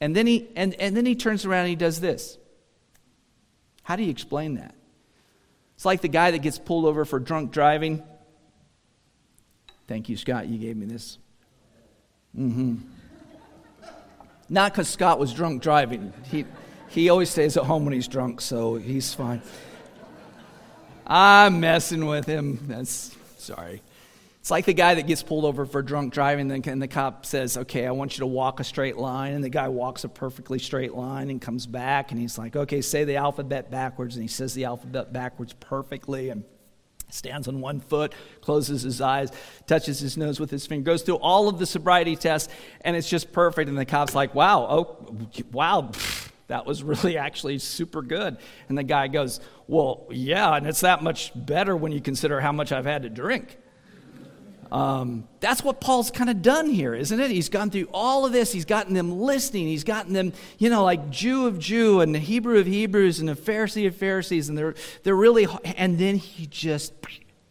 and 0.00 0.16
then 0.16 0.26
he, 0.26 0.48
and, 0.56 0.74
and 0.80 0.96
then 0.96 1.06
he 1.06 1.14
turns 1.14 1.44
around 1.44 1.60
and 1.60 1.68
he 1.68 1.76
does 1.76 2.00
this. 2.00 2.38
How 3.84 3.94
do 3.94 4.02
you 4.02 4.10
explain 4.10 4.54
that? 4.54 4.74
It's 5.80 5.86
like 5.86 6.02
the 6.02 6.08
guy 6.08 6.30
that 6.32 6.40
gets 6.40 6.58
pulled 6.58 6.84
over 6.84 7.06
for 7.06 7.18
drunk 7.18 7.52
driving. 7.52 8.02
Thank 9.88 10.10
you, 10.10 10.16
Scott. 10.18 10.46
You 10.46 10.58
gave 10.58 10.76
me 10.76 10.84
this. 10.84 11.16
Mm-hmm. 12.38 12.74
Not 14.50 14.72
because 14.72 14.88
Scott 14.90 15.18
was 15.18 15.32
drunk 15.32 15.62
driving. 15.62 16.12
He, 16.24 16.44
he 16.90 17.08
always 17.08 17.30
stays 17.30 17.56
at 17.56 17.64
home 17.64 17.86
when 17.86 17.94
he's 17.94 18.08
drunk, 18.08 18.42
so 18.42 18.74
he's 18.74 19.14
fine. 19.14 19.40
I'm 21.06 21.60
messing 21.60 22.04
with 22.04 22.26
him. 22.26 22.58
That's 22.68 23.16
sorry. 23.38 23.80
It's 24.40 24.50
like 24.50 24.64
the 24.64 24.72
guy 24.72 24.94
that 24.94 25.06
gets 25.06 25.22
pulled 25.22 25.44
over 25.44 25.66
for 25.66 25.82
drunk 25.82 26.14
driving, 26.14 26.50
and 26.50 26.80
the 26.80 26.88
cop 26.88 27.26
says, 27.26 27.58
Okay, 27.58 27.86
I 27.86 27.90
want 27.90 28.16
you 28.16 28.20
to 28.20 28.26
walk 28.26 28.58
a 28.58 28.64
straight 28.64 28.96
line. 28.96 29.34
And 29.34 29.44
the 29.44 29.50
guy 29.50 29.68
walks 29.68 30.04
a 30.04 30.08
perfectly 30.08 30.58
straight 30.58 30.94
line 30.94 31.28
and 31.28 31.40
comes 31.42 31.66
back, 31.66 32.10
and 32.10 32.18
he's 32.18 32.38
like, 32.38 32.56
Okay, 32.56 32.80
say 32.80 33.04
the 33.04 33.16
alphabet 33.16 33.70
backwards. 33.70 34.16
And 34.16 34.22
he 34.22 34.28
says 34.28 34.54
the 34.54 34.64
alphabet 34.64 35.12
backwards 35.12 35.52
perfectly 35.52 36.30
and 36.30 36.44
stands 37.10 37.48
on 37.48 37.60
one 37.60 37.80
foot, 37.80 38.14
closes 38.40 38.82
his 38.82 39.02
eyes, 39.02 39.30
touches 39.66 40.00
his 40.00 40.16
nose 40.16 40.40
with 40.40 40.50
his 40.50 40.66
finger, 40.66 40.84
goes 40.84 41.02
through 41.02 41.16
all 41.16 41.48
of 41.48 41.58
the 41.58 41.66
sobriety 41.66 42.16
tests, 42.16 42.50
and 42.80 42.96
it's 42.96 43.10
just 43.10 43.32
perfect. 43.32 43.68
And 43.68 43.76
the 43.76 43.84
cop's 43.84 44.14
like, 44.14 44.34
Wow, 44.34 44.66
oh, 44.70 45.18
wow. 45.52 45.90
That 46.46 46.64
was 46.64 46.82
really 46.82 47.16
actually 47.18 47.58
super 47.58 48.00
good. 48.00 48.38
And 48.70 48.78
the 48.78 48.84
guy 48.84 49.08
goes, 49.08 49.38
Well, 49.66 50.06
yeah, 50.10 50.56
and 50.56 50.66
it's 50.66 50.80
that 50.80 51.02
much 51.02 51.32
better 51.34 51.76
when 51.76 51.92
you 51.92 52.00
consider 52.00 52.40
how 52.40 52.52
much 52.52 52.72
I've 52.72 52.86
had 52.86 53.02
to 53.02 53.10
drink. 53.10 53.58
Um, 54.70 55.26
that's 55.40 55.64
what 55.64 55.80
Paul's 55.80 56.10
kind 56.12 56.30
of 56.30 56.42
done 56.42 56.68
here, 56.68 56.94
isn't 56.94 57.18
it? 57.18 57.30
He's 57.30 57.48
gone 57.48 57.70
through 57.70 57.88
all 57.92 58.24
of 58.24 58.32
this. 58.32 58.52
He's 58.52 58.64
gotten 58.64 58.94
them 58.94 59.20
listening. 59.20 59.66
He's 59.66 59.82
gotten 59.82 60.12
them, 60.12 60.32
you 60.58 60.70
know, 60.70 60.84
like 60.84 61.10
Jew 61.10 61.46
of 61.46 61.58
Jew 61.58 62.00
and 62.00 62.14
the 62.14 62.20
Hebrew 62.20 62.58
of 62.58 62.66
Hebrews 62.66 63.18
and 63.18 63.28
a 63.28 63.34
Pharisee 63.34 63.86
of 63.88 63.96
Pharisees, 63.96 64.48
and 64.48 64.56
they're 64.56 64.74
they're 65.02 65.16
really. 65.16 65.48
And 65.64 65.98
then 65.98 66.16
he 66.16 66.46
just 66.46 66.92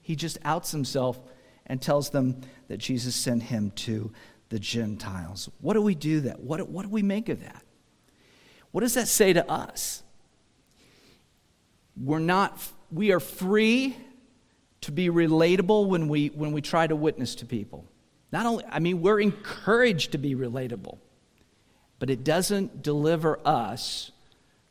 he 0.02 0.16
just 0.16 0.38
outs 0.46 0.72
himself 0.72 1.20
and 1.66 1.82
tells 1.82 2.10
them 2.12 2.42
that 2.70 2.78
Jesus 2.78 3.16
sent 3.16 3.44
him 3.44 3.72
to 3.72 4.12
the 4.48 4.60
Gentiles. 4.60 5.50
What 5.60 5.74
do 5.74 5.82
we 5.82 5.96
do 5.96 6.22
that? 6.22 6.40
What 6.40 6.70
what 6.70 6.84
do 6.84 6.90
we 6.90 7.04
make 7.04 7.28
of 7.28 7.42
that? 7.42 7.64
What 8.72 8.82
does 8.82 8.94
that 8.94 9.10
say 9.10 9.34
to 9.34 9.50
us? 9.50 10.04
We're 11.98 12.20
not. 12.20 12.58
We 12.92 13.12
are 13.12 13.20
free 13.20 13.98
to 14.82 14.92
be 14.92 15.10
relatable 15.10 15.88
when 15.88 16.08
we, 16.08 16.28
when 16.28 16.52
we 16.52 16.62
try 16.62 16.88
to 16.88 16.96
witness 16.96 17.36
to 17.36 17.46
people. 17.46 17.86
Not 18.32 18.46
only, 18.46 18.64
I 18.70 18.80
mean, 18.80 19.02
we're 19.02 19.20
encouraged 19.20 20.12
to 20.14 20.18
be 20.18 20.36
relatable, 20.36 20.98
but 21.98 22.10
it 22.10 22.24
doesn't 22.24 22.82
deliver 22.82 23.40
us 23.46 24.12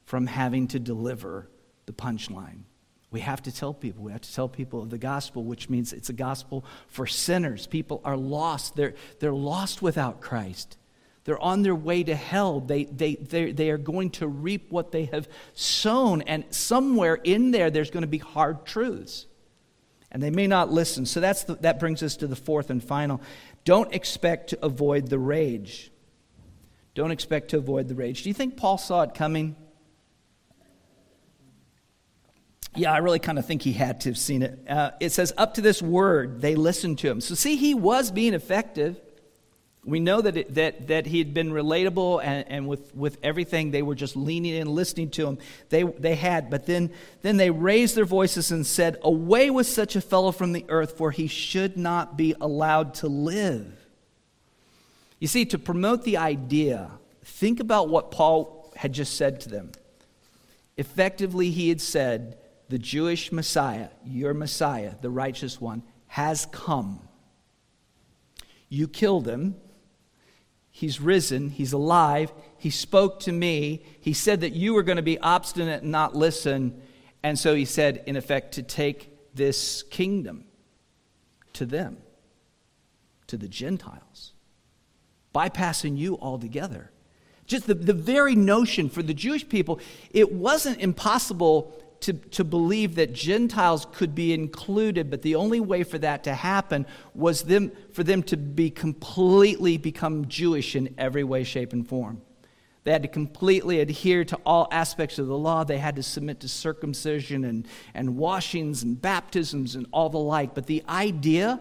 from 0.05 0.27
having 0.27 0.69
to 0.69 0.79
deliver 0.79 1.49
the 1.87 1.93
punchline. 1.93 2.61
We 3.11 3.21
have 3.21 3.43
to 3.43 3.53
tell 3.53 3.75
people. 3.75 4.05
We 4.05 4.13
have 4.13 4.21
to 4.21 4.35
tell 4.35 4.49
people 4.49 4.83
of 4.83 4.91
the 4.91 4.99
gospel, 4.99 5.43
which 5.45 5.69
means 5.69 5.93
it's 5.93 6.11
a 6.11 6.15
gospel 6.15 6.65
for 6.89 7.07
sinners. 7.07 7.67
People 7.67 8.01
are 8.05 8.17
lost. 8.17 8.77
They're, 8.77 8.95
they're 9.19 9.33
lost 9.33 9.83
without 9.83 10.21
Christ. 10.21 10.77
They're 11.25 11.39
on 11.39 11.63
their 11.63 11.75
way 11.75 12.05
to 12.05 12.15
hell. 12.15 12.61
They, 12.61 12.85
they, 12.85 13.17
they, 13.17 13.53
they 13.53 13.71
are 13.71 13.79
going 13.79 14.11
to 14.13 14.29
reap 14.29 14.71
what 14.71 14.93
they 14.93 15.07
have 15.07 15.29
sown. 15.55 16.23
And 16.23 16.45
somewhere 16.51 17.17
in 17.17 17.51
there, 17.51 17.71
there's 17.71 17.91
going 17.91 18.03
to 18.03 18.07
be 18.07 18.19
hard 18.19 18.65
truths 18.65 19.27
and 20.11 20.23
they 20.23 20.31
may 20.31 20.47
not 20.47 20.71
listen. 20.71 21.07
So 21.07 21.21
that's 21.21 21.45
the, 21.45 21.57
that 21.57 21.79
brings 21.79 22.03
us 22.03 22.17
to 22.17 22.27
the 22.27 22.37
fourth 22.37 22.71
and 22.71 22.83
final. 22.83 23.21
Don't 23.65 23.95
expect 23.95 24.51
to 24.51 24.65
avoid 24.65 25.09
the 25.09 25.19
rage. 25.19 25.91
Don't 26.95 27.11
expect 27.11 27.51
to 27.51 27.59
avoid 27.59 27.89
the 27.89 27.95
rage. 27.95 28.23
Do 28.23 28.31
you 28.31 28.35
think 28.35 28.57
Paul 28.57 28.79
saw 28.79 29.03
it 29.03 29.15
coming? 29.15 29.55
Yeah, 32.75 32.93
I 32.93 32.99
really 32.99 33.19
kind 33.19 33.39
of 33.39 33.47
think 33.47 33.63
he 33.63 33.73
had 33.73 34.01
to 34.03 34.11
have 34.11 34.19
seen 34.19 34.43
it. 34.43 34.59
Uh, 34.69 34.93
it 35.01 35.11
says, 35.11 35.33
up 35.37 35.55
to 35.55 35.61
this 35.61 35.83
word, 35.83 36.41
they 36.41 36.55
listened 36.55 36.99
to 37.01 37.09
him. 37.09 37.21
So, 37.21 37.35
see, 37.35 37.57
he 37.57 37.75
was 37.75 38.11
being 38.11 38.35
effective. 38.35 39.01
We 39.85 40.01
know 40.01 40.21
that, 40.21 40.37
it, 40.37 40.55
that, 40.55 40.89
that 40.89 41.07
he 41.07 41.19
had 41.19 41.33
been 41.33 41.51
relatable 41.51 42.23
and, 42.23 42.45
and 42.49 42.69
with, 42.69 42.95
with 42.95 43.17
everything, 43.23 43.71
they 43.71 43.83
were 43.83 43.95
just 43.95 44.17
leaning 44.17 44.55
in, 44.55 44.75
listening 44.75 45.11
to 45.11 45.27
him. 45.27 45.39
They, 45.71 45.85
they 45.85 46.15
had. 46.15 46.51
But 46.51 46.67
then, 46.67 46.91
then 47.23 47.37
they 47.37 47.51
raised 47.51 47.95
their 47.95 48.05
voices 48.05 48.51
and 48.51 48.67
said, 48.67 48.99
Away 49.03 49.51
with 49.51 49.67
such 49.67 49.97
a 49.97 50.01
fellow 50.01 50.33
from 50.33 50.53
the 50.53 50.65
earth, 50.69 50.99
for 50.99 51.11
he 51.11 51.27
should 51.27 51.77
not 51.77 52.17
be 52.17 52.35
allowed 52.41 52.95
to 52.95 53.09
live. 53.09 53.73
You 55.21 55.29
see, 55.29 55.45
to 55.47 55.59
promote 55.59 56.05
the 56.05 56.19
idea, 56.19 56.91
think 57.25 57.61
about 57.61 57.89
what 57.89 58.11
Paul 58.11 58.73
had 58.77 58.93
just 58.93 59.17
said 59.17 59.41
to 59.43 59.49
them. 59.49 59.73
Effectively, 60.77 61.51
he 61.51 61.69
had 61.69 61.81
said, 61.81 62.37
The 62.69 62.79
Jewish 62.79 63.33
Messiah, 63.33 63.89
your 64.05 64.35
Messiah, 64.35 64.95
the 65.01 65.11
righteous 65.11 65.61
one, 65.61 65.83
has 66.09 66.47
come. 66.47 67.01
You 68.69 68.87
killed 68.87 69.27
him 69.27 69.57
He's 70.79 71.01
risen. 71.01 71.51
He's 71.51 71.73
alive. 71.73 72.33
He 72.57 72.71
spoke 72.71 73.19
to 73.23 73.33
me. 73.33 73.83
He 74.01 74.13
said 74.13 74.43
that 74.43 74.53
you 74.53 74.75
were 74.75 74.85
going 74.85 74.95
to 74.95 75.03
be 75.03 75.19
obstinate 75.19 75.83
and 75.83 75.91
not 75.91 76.15
listen. 76.15 76.81
And 77.21 77.37
so 77.37 77.57
he 77.57 77.65
said, 77.65 78.05
in 78.07 78.15
effect, 78.15 78.55
to 78.55 78.63
take 78.63 79.11
this 79.35 79.83
kingdom 79.83 80.45
to 81.55 81.67
them, 81.67 81.97
to 83.27 83.37
the 83.37 83.49
Gentiles, 83.49 84.35
bypassing 85.35 85.99
you 85.99 86.17
altogether. 86.19 86.93
Just 87.45 87.67
the, 87.67 87.75
the 87.75 87.93
very 87.93 88.37
notion 88.37 88.89
for 88.89 89.03
the 89.03 89.15
Jewish 89.15 89.49
people, 89.49 89.81
it 90.13 90.31
wasn't 90.31 90.79
impossible 90.79 91.75
to, 92.01 92.13
to 92.13 92.45
believe 92.45 92.95
that 92.97 93.13
Gentiles 93.13 93.87
could 93.93 94.15
be 94.15 94.33
included, 94.33 95.11
but 95.11 95.23
the 95.23 95.35
only 95.35 95.61
way 95.61 95.83
for 95.83 95.99
that 95.99 96.25
to 96.25 96.35
happen 96.35 96.87
was 97.15 97.43
them, 97.43 97.73
for 97.93 98.05
them 98.05 98.23
to 98.25 98.37
be 98.37 98.71
completely 98.71 99.77
become 99.77 100.29
Jewish 100.29 100.77
in 100.77 100.95
every 100.99 101.25
way, 101.25 101.45
shape, 101.45 101.73
and 101.73 101.87
form. 101.87 102.23
They 102.85 102.93
had 102.93 103.03
to 103.03 103.09
completely 103.09 103.81
adhere 103.81 104.25
to 104.25 104.39
all 104.47 104.69
aspects 104.71 105.19
of 105.19 105.27
the 105.27 105.37
law. 105.37 105.65
They 105.65 105.79
had 105.79 105.97
to 105.97 106.03
submit 106.03 106.41
to 106.41 106.49
circumcision 106.49 107.45
and, 107.45 107.67
and 107.93 108.17
washings 108.17 108.83
and 108.83 109.01
baptisms 109.01 109.75
and 109.75 109.87
all 109.93 110.09
the 110.09 110.19
like. 110.19 110.55
But 110.55 110.67
the 110.67 110.83
idea 110.89 111.61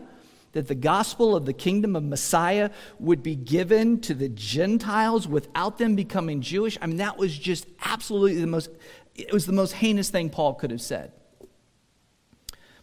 that 0.54 0.68
the 0.68 0.76
gospel 0.76 1.36
of 1.36 1.46
the 1.46 1.54
kingdom 1.54 1.96
of 1.96 2.04
Messiah 2.04 2.70
would 3.00 3.22
be 3.22 3.36
given 3.36 4.00
to 4.02 4.14
the 4.14 4.30
Gentiles 4.30 5.28
without 5.28 5.78
them 5.78 5.96
becoming 5.96 6.42
Jewish, 6.42 6.78
I 6.82 6.88
mean, 6.88 6.98
that 6.98 7.18
was 7.18 7.38
just 7.38 7.68
absolutely 7.84 8.40
the 8.40 8.48
most 8.48 8.70
it 9.18 9.34
was 9.34 9.46
the 9.46 9.54
most 9.54 9.74
heinous 9.74 10.10
thing 10.10 10.30
Paul 10.30 10.54
could 10.54 10.72
have 10.72 10.82
said. 10.82 11.12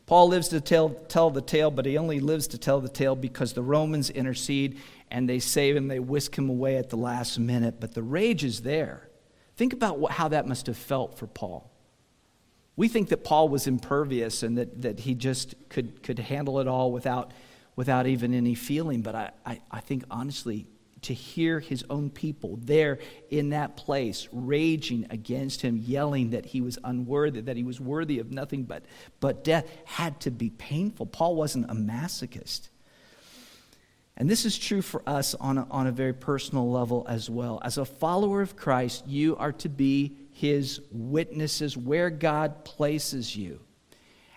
Paul 0.06 0.28
lives 0.28 0.48
to 0.48 0.60
tell, 0.60 0.90
tell 0.90 1.30
the 1.30 1.40
tale, 1.40 1.70
but 1.70 1.86
he 1.86 1.96
only 1.96 2.20
lives 2.20 2.46
to 2.48 2.58
tell 2.58 2.80
the 2.80 2.88
tale 2.88 3.16
because 3.16 3.54
the 3.54 3.62
Romans 3.62 4.10
intercede 4.10 4.78
and 5.10 5.28
they 5.28 5.38
save 5.38 5.76
him. 5.76 5.88
They 5.88 5.98
whisk 5.98 6.36
him 6.36 6.50
away 6.50 6.76
at 6.76 6.90
the 6.90 6.96
last 6.96 7.38
minute, 7.38 7.76
but 7.80 7.94
the 7.94 8.02
rage 8.02 8.44
is 8.44 8.62
there. 8.62 9.08
Think 9.56 9.72
about 9.72 9.98
what, 9.98 10.12
how 10.12 10.28
that 10.28 10.46
must 10.46 10.66
have 10.66 10.76
felt 10.76 11.16
for 11.16 11.26
Paul. 11.26 11.70
We 12.76 12.88
think 12.88 13.08
that 13.10 13.24
Paul 13.24 13.48
was 13.48 13.66
impervious 13.66 14.42
and 14.42 14.58
that, 14.58 14.82
that 14.82 15.00
he 15.00 15.14
just 15.14 15.54
could, 15.68 16.02
could 16.02 16.18
handle 16.18 16.60
it 16.60 16.66
all 16.66 16.90
without, 16.90 17.30
without 17.76 18.06
even 18.06 18.34
any 18.34 18.54
feeling, 18.54 19.00
but 19.00 19.14
I, 19.14 19.30
I, 19.46 19.60
I 19.70 19.80
think 19.80 20.04
honestly, 20.10 20.66
to 21.04 21.14
hear 21.14 21.60
his 21.60 21.84
own 21.88 22.10
people 22.10 22.58
there 22.62 22.98
in 23.30 23.50
that 23.50 23.76
place 23.76 24.28
raging 24.32 25.06
against 25.10 25.62
him, 25.62 25.76
yelling 25.76 26.30
that 26.30 26.46
he 26.46 26.60
was 26.60 26.78
unworthy, 26.84 27.40
that 27.40 27.56
he 27.56 27.62
was 27.62 27.80
worthy 27.80 28.18
of 28.18 28.30
nothing 28.30 28.64
but, 28.64 28.84
but 29.20 29.44
death, 29.44 29.66
had 29.84 30.20
to 30.20 30.30
be 30.30 30.50
painful. 30.50 31.06
Paul 31.06 31.36
wasn't 31.36 31.70
a 31.70 31.74
masochist. 31.74 32.68
And 34.16 34.30
this 34.30 34.44
is 34.44 34.56
true 34.56 34.82
for 34.82 35.02
us 35.08 35.34
on 35.34 35.58
a, 35.58 35.66
on 35.70 35.86
a 35.86 35.92
very 35.92 36.12
personal 36.12 36.70
level 36.70 37.04
as 37.08 37.28
well. 37.28 37.60
As 37.64 37.78
a 37.78 37.84
follower 37.84 38.42
of 38.42 38.56
Christ, 38.56 39.06
you 39.08 39.36
are 39.36 39.52
to 39.52 39.68
be 39.68 40.16
his 40.30 40.80
witnesses 40.92 41.76
where 41.76 42.10
God 42.10 42.64
places 42.64 43.34
you. 43.34 43.60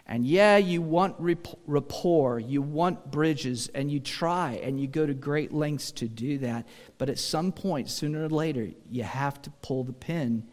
And 0.10 0.26
yeah, 0.26 0.56
you 0.56 0.82
want 0.82 1.16
rapport, 1.20 2.40
you 2.40 2.62
want 2.62 3.12
bridges, 3.12 3.70
and 3.76 3.92
you 3.92 4.00
try 4.00 4.54
and 4.64 4.80
you 4.80 4.88
go 4.88 5.06
to 5.06 5.14
great 5.14 5.52
lengths 5.52 5.92
to 5.92 6.08
do 6.08 6.38
that. 6.38 6.66
But 6.98 7.10
at 7.10 7.20
some 7.20 7.52
point, 7.52 7.90
sooner 7.90 8.24
or 8.24 8.30
later, 8.30 8.70
you 8.90 9.04
have 9.04 9.42
to 9.42 9.50
pull 9.62 9.84
the 9.84 9.94
pin 9.94 10.48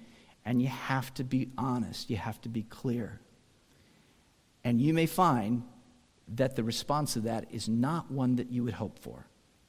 and 0.45 0.61
you 0.61 0.69
have 0.69 1.15
to 1.15 1.25
be 1.25 1.51
honest, 1.57 2.11
you 2.11 2.17
have 2.17 2.41
to 2.43 2.49
be 2.49 2.65
clear. 2.65 3.21
And 4.65 4.81
you 4.81 4.93
may 4.93 5.07
find 5.07 5.63
that 6.29 6.57
the 6.57 6.65
response 6.65 7.15
to 7.15 7.21
that 7.21 7.47
is 7.51 7.69
not 7.69 8.11
one 8.11 8.37
that 8.37 8.51
you 8.51 8.65
would 8.65 8.75
hope 8.75 8.99
for 8.99 9.27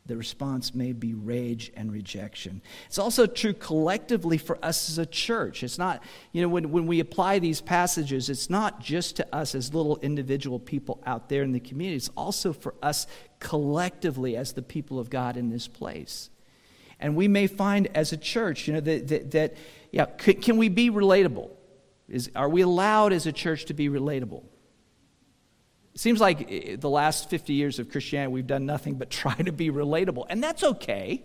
the 0.08 0.16
response 0.16 0.76
may 0.76 0.94
be 0.94 1.16
rage 1.16 1.72
and 1.76 1.92
rejection. 1.92 2.62
It's 2.86 3.00
also 3.00 3.26
true 3.26 3.54
collectively 3.54 4.38
for 4.38 4.64
us 4.64 4.90
as 4.90 5.00
a 5.00 5.06
church. 5.06 5.64
It's 5.64 5.80
not, 5.80 6.04
you 6.32 6.44
know, 6.44 6.48
when, 6.48 6.72
when 6.72 6.86
we 6.86 7.00
apply 7.00 7.40
these 7.40 7.60
passages, 7.60 8.30
it's 8.30 8.50
not 8.50 8.80
just 8.80 9.16
to 9.16 9.36
us 9.36 9.56
as 9.56 9.74
little 9.74 9.98
individual 9.98 10.60
people 10.60 11.02
out 11.08 11.28
there 11.30 11.42
in 11.42 11.54
the 11.54 11.60
community, 11.60 11.98
it's 11.98 12.12
also 12.16 12.54
for 12.54 12.76
us 12.84 13.08
collectively 13.40 14.38
as 14.38 14.54
the 14.54 14.62
people 14.62 15.00
of 15.00 15.10
God 15.10 15.38
in 15.38 15.50
this 15.50 15.68
place. 15.68 16.30
And 17.00 17.16
we 17.16 17.28
may 17.28 17.48
find 17.48 17.88
as 17.96 18.14
a 18.14 18.18
church, 18.18 18.68
you 18.68 18.74
know, 18.74 18.82
that, 18.82 19.08
that, 19.08 19.32
that 19.32 19.58
yeah, 19.92 20.06
can, 20.06 20.40
can 20.40 20.58
we 20.58 20.70
be 20.70 20.92
relatable? 20.92 21.50
Is, 22.08 22.30
are 22.36 22.48
we 22.48 22.62
allowed 22.62 23.12
as 23.12 23.26
a 23.26 23.32
church 23.32 23.66
to 23.66 23.74
be 23.74 23.90
relatable? 23.90 24.44
It 25.96 26.02
seems 26.02 26.20
like 26.20 26.52
eh, 26.52 26.76
the 26.78 26.90
last 26.90 27.30
50 27.30 27.54
years 27.54 27.80
of 27.80 27.90
Christianity, 27.90 28.32
we've 28.32 28.48
done 28.48 28.66
nothing 28.66 28.96
but 28.96 29.10
try 29.24 29.36
to 29.36 29.52
be 29.52 29.72
relatable. 29.72 30.26
And 30.30 30.44
that's 30.44 30.64
okay. 30.64 31.24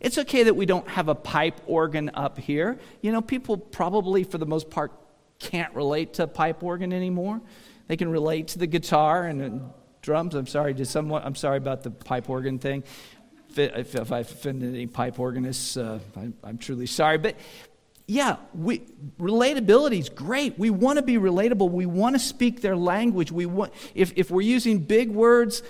It's 0.00 0.18
okay 0.18 0.44
that 0.44 0.54
we 0.54 0.66
don't 0.66 0.88
have 0.88 1.08
a 1.08 1.14
pipe 1.14 1.60
organ 1.66 2.10
up 2.14 2.38
here. 2.38 2.78
You 3.00 3.12
know, 3.12 3.20
people 3.20 3.56
probably, 3.56 4.24
for 4.24 4.38
the 4.38 4.46
most 4.46 4.70
part, 4.70 4.92
can't 5.38 5.74
relate 5.74 6.14
to 6.14 6.26
pipe 6.26 6.62
organ 6.62 6.92
anymore. 6.92 7.40
They 7.86 7.96
can 7.96 8.10
relate 8.10 8.48
to 8.48 8.58
the 8.58 8.66
guitar 8.66 9.24
and 9.24 9.70
drums. 10.02 10.34
I'm 10.34 10.46
sorry, 10.46 10.74
did 10.74 10.86
someone, 10.86 11.22
I'm 11.24 11.34
sorry 11.34 11.58
about 11.58 11.82
the 11.82 11.90
pipe 11.90 12.28
organ 12.28 12.58
thing. 12.58 12.84
If, 13.56 13.94
if 13.94 14.12
I've 14.12 14.30
offended 14.30 14.74
any 14.74 14.86
pipe 14.86 15.18
organists, 15.18 15.76
uh, 15.76 15.98
I, 16.16 16.28
I'm 16.44 16.58
truly 16.58 16.86
sorry. 16.86 17.18
But, 17.18 17.36
yeah, 18.10 18.36
we, 18.54 18.80
relatability 19.20 19.98
is 19.98 20.08
great. 20.08 20.58
We 20.58 20.70
want 20.70 20.96
to 20.96 21.02
be 21.02 21.18
relatable. 21.18 21.70
We 21.70 21.84
want 21.84 22.14
to 22.14 22.18
speak 22.18 22.62
their 22.62 22.74
language. 22.74 23.30
We 23.30 23.44
want, 23.44 23.74
if, 23.94 24.14
if 24.16 24.30
we're 24.30 24.40
using 24.40 24.78
big 24.78 25.10
words, 25.10 25.62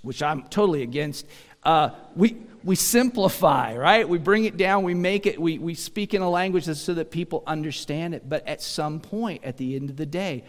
which 0.00 0.22
I'm 0.22 0.44
totally 0.44 0.82
against, 0.82 1.26
uh, 1.64 1.90
we, 2.16 2.38
we 2.64 2.74
simplify, 2.74 3.76
right? 3.76 4.08
We 4.08 4.16
bring 4.16 4.46
it 4.46 4.56
down, 4.56 4.82
we 4.82 4.94
make 4.94 5.26
it, 5.26 5.38
we, 5.38 5.58
we 5.58 5.74
speak 5.74 6.14
in 6.14 6.22
a 6.22 6.30
language 6.30 6.64
so 6.64 6.94
that 6.94 7.10
people 7.10 7.44
understand 7.46 8.14
it. 8.14 8.26
But 8.26 8.48
at 8.48 8.62
some 8.62 8.98
point, 8.98 9.44
at 9.44 9.58
the 9.58 9.76
end 9.76 9.90
of 9.90 9.96
the 9.98 10.06
day, 10.06 10.44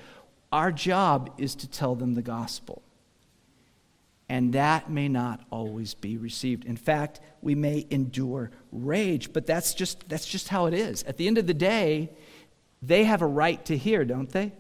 our 0.54 0.72
job 0.72 1.32
is 1.38 1.54
to 1.56 1.68
tell 1.70 1.96
them 1.96 2.14
the 2.14 2.22
gospel 2.22 2.82
and 4.30 4.54
that 4.54 4.92
may 4.92 5.10
not 5.10 5.42
always 5.50 5.96
be 5.96 6.18
received. 6.18 6.66
In 6.66 6.78
fact, 6.78 7.20
we 7.42 7.56
may 7.56 7.88
endure 7.90 8.52
rage, 8.72 9.34
but 9.34 9.48
that's 9.48 9.74
just, 9.74 10.08
that's 10.08 10.28
just 10.28 10.50
how 10.50 10.68
it 10.68 10.74
is. 10.76 11.02
At 11.04 11.18
the 11.18 11.28
end 11.28 11.40
of 11.40 11.48
the 11.48 11.54
day, 11.54 12.12
they 12.82 13.06
have 13.06 13.24
a 13.24 13.28
right 13.28 13.64
to 13.66 13.76
hear, 13.76 14.06
don't 14.06 14.30
they? 14.30 14.54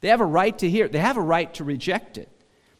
They 0.00 0.08
have 0.08 0.22
a 0.22 0.26
right 0.26 0.58
to 0.58 0.68
hear. 0.68 0.88
They 0.88 0.98
have 0.98 1.18
a 1.18 1.22
right 1.22 1.52
to 1.54 1.64
reject 1.64 2.16
it. 2.16 2.30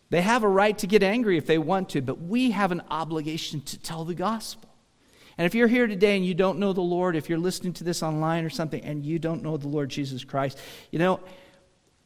They 0.09 0.23
have 0.23 0.45
a 0.45 0.49
right 0.49 0.77
to 0.79 0.87
get 0.87 1.03
angry 1.03 1.37
if 1.37 1.47
they 1.47 1.59
want 1.59 1.91
to, 1.91 2.01
but 2.01 2.21
we 2.21 2.51
have 2.53 2.73
an 2.73 2.83
obligation 2.91 3.61
to 3.63 3.79
tell 3.79 4.05
the 4.05 4.15
gospel. 4.15 4.71
And 5.37 5.47
if 5.47 5.55
you're 5.55 5.69
here 5.69 5.87
today 5.87 6.17
and 6.17 6.25
you 6.25 6.35
don't 6.35 6.59
know 6.59 6.73
the 6.73 6.81
Lord, 6.81 7.17
if 7.17 7.29
you're 7.29 7.39
listening 7.39 7.73
to 7.75 7.85
this 7.85 8.03
online 8.03 8.45
or 8.45 8.51
something 8.51 8.83
and 8.83 9.05
you 9.05 9.19
don't 9.19 9.43
know 9.43 9.57
the 9.57 9.69
Lord 9.69 9.91
Jesus 9.91 10.25
Christ, 10.25 10.59
you 10.91 10.99
know, 10.99 11.21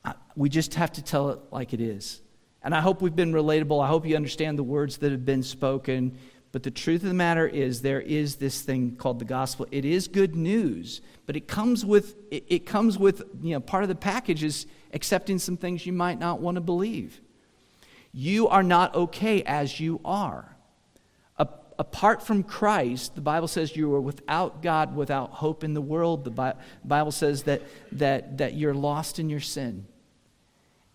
uh, 0.04 0.14
we 0.34 0.48
just 0.48 0.74
have 0.74 0.92
to 0.92 1.02
tell 1.02 1.30
it 1.30 1.40
like 1.50 1.74
it 1.74 1.80
is. 1.80 2.22
And 2.62 2.74
I 2.74 2.80
hope 2.80 3.00
we've 3.00 3.14
been 3.14 3.32
relatable. 3.32 3.82
I 3.82 3.88
hope 3.88 4.06
you 4.06 4.16
understand 4.16 4.58
the 4.58 4.64
words 4.64 4.98
that 4.98 5.12
have 5.12 5.24
been 5.24 5.42
spoken. 5.42 6.18
But 6.50 6.62
the 6.62 6.70
truth 6.70 7.02
of 7.02 7.08
the 7.08 7.14
matter 7.14 7.46
is, 7.46 7.82
there 7.82 8.00
is 8.00 8.36
this 8.36 8.62
thing 8.62 8.96
called 8.96 9.18
the 9.18 9.24
gospel. 9.24 9.66
It 9.70 9.84
is 9.84 10.08
good 10.08 10.34
news, 10.34 11.02
but 11.26 11.36
it 11.36 11.46
comes 11.46 11.84
with, 11.84 12.16
it, 12.30 12.64
comes 12.64 12.98
with 12.98 13.22
you 13.42 13.52
know, 13.52 13.60
part 13.60 13.84
of 13.84 13.88
the 13.88 13.94
package 13.94 14.42
is 14.42 14.66
accepting 14.92 15.38
some 15.38 15.56
things 15.56 15.84
you 15.84 15.92
might 15.92 16.18
not 16.18 16.40
want 16.40 16.54
to 16.54 16.60
believe. 16.60 17.20
You 18.12 18.48
are 18.48 18.62
not 18.62 18.94
okay 18.94 19.42
as 19.42 19.78
you 19.78 20.00
are. 20.04 20.56
A, 21.36 21.46
apart 21.78 22.22
from 22.22 22.42
Christ, 22.42 23.14
the 23.14 23.20
Bible 23.20 23.48
says 23.48 23.76
you 23.76 23.94
are 23.94 24.00
without 24.00 24.62
God, 24.62 24.96
without 24.96 25.30
hope 25.32 25.62
in 25.62 25.74
the 25.74 25.82
world. 25.82 26.24
The 26.24 26.56
Bible 26.82 27.12
says 27.12 27.42
that, 27.42 27.60
that, 27.92 28.38
that 28.38 28.54
you're 28.54 28.74
lost 28.74 29.18
in 29.18 29.28
your 29.28 29.40
sin. 29.40 29.86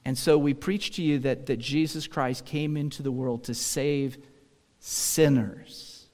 And 0.05 0.17
so 0.17 0.37
we 0.37 0.53
preach 0.53 0.91
to 0.97 1.01
you 1.01 1.19
that, 1.19 1.45
that 1.45 1.57
Jesus 1.57 2.07
Christ 2.07 2.45
came 2.45 2.75
into 2.75 3.03
the 3.03 3.11
world 3.11 3.45
to 3.45 3.53
save 3.53 4.17
sinners. 4.79 6.07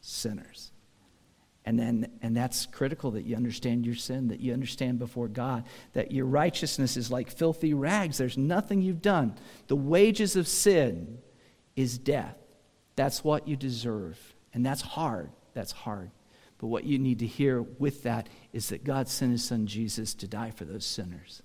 Sinners. 0.00 0.72
And, 1.64 1.78
then, 1.78 2.10
and 2.22 2.36
that's 2.36 2.64
critical 2.64 3.10
that 3.12 3.26
you 3.26 3.36
understand 3.36 3.84
your 3.84 3.96
sin, 3.96 4.28
that 4.28 4.40
you 4.40 4.52
understand 4.52 4.98
before 4.98 5.28
God, 5.28 5.64
that 5.94 6.12
your 6.12 6.24
righteousness 6.24 6.96
is 6.96 7.10
like 7.10 7.28
filthy 7.30 7.74
rags. 7.74 8.18
There's 8.18 8.38
nothing 8.38 8.80
you've 8.80 9.02
done. 9.02 9.34
The 9.66 9.76
wages 9.76 10.36
of 10.36 10.46
sin 10.46 11.18
is 11.74 11.98
death. 11.98 12.36
That's 12.94 13.24
what 13.24 13.48
you 13.48 13.56
deserve. 13.56 14.18
And 14.54 14.64
that's 14.64 14.80
hard. 14.80 15.30
That's 15.54 15.72
hard. 15.72 16.12
But 16.58 16.68
what 16.68 16.84
you 16.84 16.98
need 16.98 17.18
to 17.18 17.26
hear 17.26 17.60
with 17.60 18.04
that 18.04 18.28
is 18.52 18.70
that 18.70 18.84
God 18.84 19.08
sent 19.08 19.32
his 19.32 19.44
son 19.44 19.66
Jesus 19.66 20.14
to 20.14 20.28
die 20.28 20.52
for 20.52 20.64
those 20.64 20.86
sinners 20.86 21.42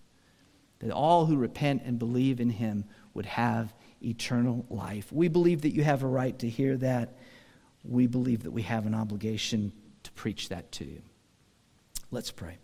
that 0.82 0.92
all 0.92 1.26
who 1.26 1.38
repent 1.38 1.84
and 1.86 1.98
believe 1.98 2.40
in 2.40 2.50
him 2.50 2.86
would 3.14 3.26
have 3.26 3.74
eternal 4.04 4.66
life. 4.70 5.12
We 5.12 5.28
believe 5.28 5.62
that 5.62 5.74
you 5.74 5.84
have 5.84 6.04
a 6.04 6.08
right 6.08 6.38
to 6.40 6.50
hear 6.50 6.78
that. 6.78 7.18
We 7.84 8.08
believe 8.08 8.44
that 8.44 8.52
we 8.52 8.64
have 8.64 8.86
an 8.86 8.96
obligation 8.96 9.72
to 10.04 10.12
preach 10.12 10.50
that 10.50 10.72
to 10.74 10.86
you. 10.86 11.02
Let's 12.10 12.32
pray. 12.32 12.58